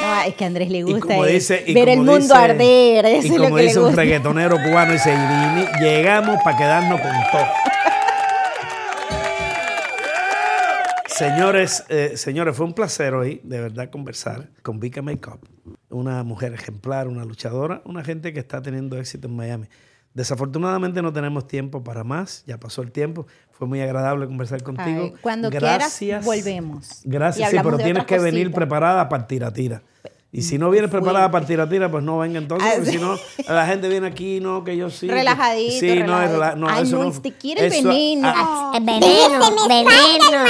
No, 0.00 0.22
es 0.24 0.34
que 0.34 0.44
a 0.44 0.46
Andrés 0.46 0.68
le 0.70 0.78
Y 0.78 0.82
gusta 0.82 1.00
como 1.00 1.24
dice, 1.26 1.62
y 1.66 1.74
ver 1.74 1.88
el 1.90 1.98
mundo 1.98 2.16
dice- 2.16 2.34
arder. 2.34 3.06
Eso 3.06 3.26
y 3.26 3.30
es 3.30 3.36
lo 3.36 3.44
como 3.44 3.56
que 3.56 3.62
le 3.62 3.68
dice 3.68 3.78
un 3.78 3.84
gusta. 3.86 4.00
reggaetonero 4.02 4.56
cubano, 4.62 4.92
dice, 4.92 5.10
"Y 5.12 5.16
vini- 5.16 5.68
llegamos 5.80 6.36
para 6.42 6.56
quedarnos 6.56 7.00
con 7.00 7.10
todo. 7.30 7.40
Señores, 11.18 11.84
eh, 11.88 12.16
señores, 12.16 12.56
fue 12.56 12.64
un 12.64 12.74
placer 12.74 13.12
hoy, 13.12 13.40
de 13.42 13.60
verdad, 13.60 13.90
conversar 13.90 14.50
con 14.62 14.78
Vika 14.78 15.02
Makeup, 15.02 15.40
una 15.90 16.22
mujer 16.22 16.54
ejemplar, 16.54 17.08
una 17.08 17.24
luchadora, 17.24 17.82
una 17.84 18.04
gente 18.04 18.32
que 18.32 18.38
está 18.38 18.62
teniendo 18.62 18.96
éxito 18.96 19.26
en 19.26 19.34
Miami. 19.34 19.66
Desafortunadamente 20.14 21.02
no 21.02 21.12
tenemos 21.12 21.48
tiempo 21.48 21.82
para 21.82 22.04
más, 22.04 22.44
ya 22.46 22.58
pasó 22.60 22.82
el 22.82 22.92
tiempo. 22.92 23.26
Fue 23.50 23.66
muy 23.66 23.80
agradable 23.80 24.26
conversar 24.26 24.62
contigo. 24.62 25.02
Ay, 25.06 25.14
cuando 25.20 25.50
Gracias. 25.50 25.98
quieras, 25.98 26.24
volvemos. 26.24 27.00
Gracias, 27.02 27.50
sí, 27.50 27.56
pero 27.64 27.78
tienes 27.78 28.04
que 28.04 28.20
venir 28.20 28.52
preparada 28.52 29.08
para 29.08 29.26
tira 29.26 29.52
tira. 29.52 29.82
Y 30.30 30.42
si 30.42 30.58
no 30.58 30.68
vienes 30.68 30.90
preparada 30.90 31.30
para 31.30 31.46
tira 31.46 31.66
tira, 31.68 31.90
pues 31.90 32.04
no 32.04 32.18
venga 32.18 32.38
entonces, 32.38 32.68
Ah, 32.68 32.74
porque 32.76 32.90
sí. 32.90 32.98
si 32.98 33.02
no, 33.02 33.16
la 33.48 33.66
gente 33.66 33.88
viene 33.88 34.06
aquí, 34.08 34.40
no, 34.40 34.62
que 34.62 34.76
yo 34.76 34.90
sí. 34.90 35.08
Relajadito, 35.08 35.80
Sí, 35.80 36.02
no, 36.04 36.20
es 36.22 36.30
no, 36.56 36.68
Ay, 36.68 36.82
eso 36.82 36.96
no, 36.98 37.02
no. 37.04 37.08
usted 37.08 37.32
quiere 37.40 37.66
el 37.66 37.72
eso- 37.72 37.88
veneno. 37.88 38.28
ah, 38.34 38.72
El 38.76 38.84
veneno, 38.84 39.66
veneno. 39.66 40.44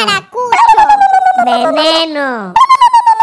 Veneno. 1.45 2.55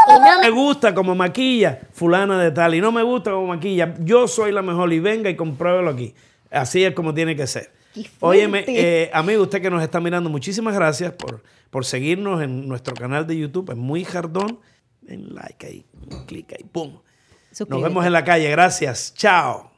Y 0.07 0.19
no 0.19 0.39
me 0.41 0.49
gusta 0.51 0.93
como 0.93 1.15
maquilla 1.15 1.79
fulana 1.93 2.41
de 2.41 2.51
tal 2.51 2.75
y 2.75 2.81
no 2.81 2.91
me 2.91 3.03
gusta 3.03 3.31
como 3.31 3.47
maquilla. 3.47 3.95
Yo 3.99 4.27
soy 4.27 4.51
la 4.51 4.61
mejor 4.61 4.93
y 4.93 4.99
venga 4.99 5.29
y 5.29 5.35
compruébelo 5.35 5.89
aquí. 5.89 6.13
Así 6.51 6.83
es 6.83 6.93
como 6.93 7.13
tiene 7.13 7.35
que 7.35 7.47
ser. 7.47 7.71
Óyeme, 8.19 8.63
eh, 8.67 9.09
amigo, 9.13 9.43
usted 9.43 9.61
que 9.61 9.69
nos 9.69 9.81
está 9.81 9.99
mirando, 9.99 10.29
muchísimas 10.29 10.73
gracias 10.75 11.11
por, 11.13 11.41
por 11.69 11.85
seguirnos 11.85 12.41
en 12.43 12.67
nuestro 12.67 12.93
canal 12.93 13.25
de 13.25 13.37
YouTube. 13.37 13.71
Es 13.71 13.77
muy 13.77 14.03
jardón. 14.03 14.59
Den 15.07 15.33
like 15.33 15.67
ahí, 15.67 15.85
clic 16.27 16.53
ahí, 16.53 16.63
pum. 16.63 16.99
Nos 17.67 17.81
vemos 17.81 18.05
en 18.05 18.11
la 18.11 18.23
calle. 18.23 18.49
Gracias. 18.49 19.13
Chao. 19.15 19.74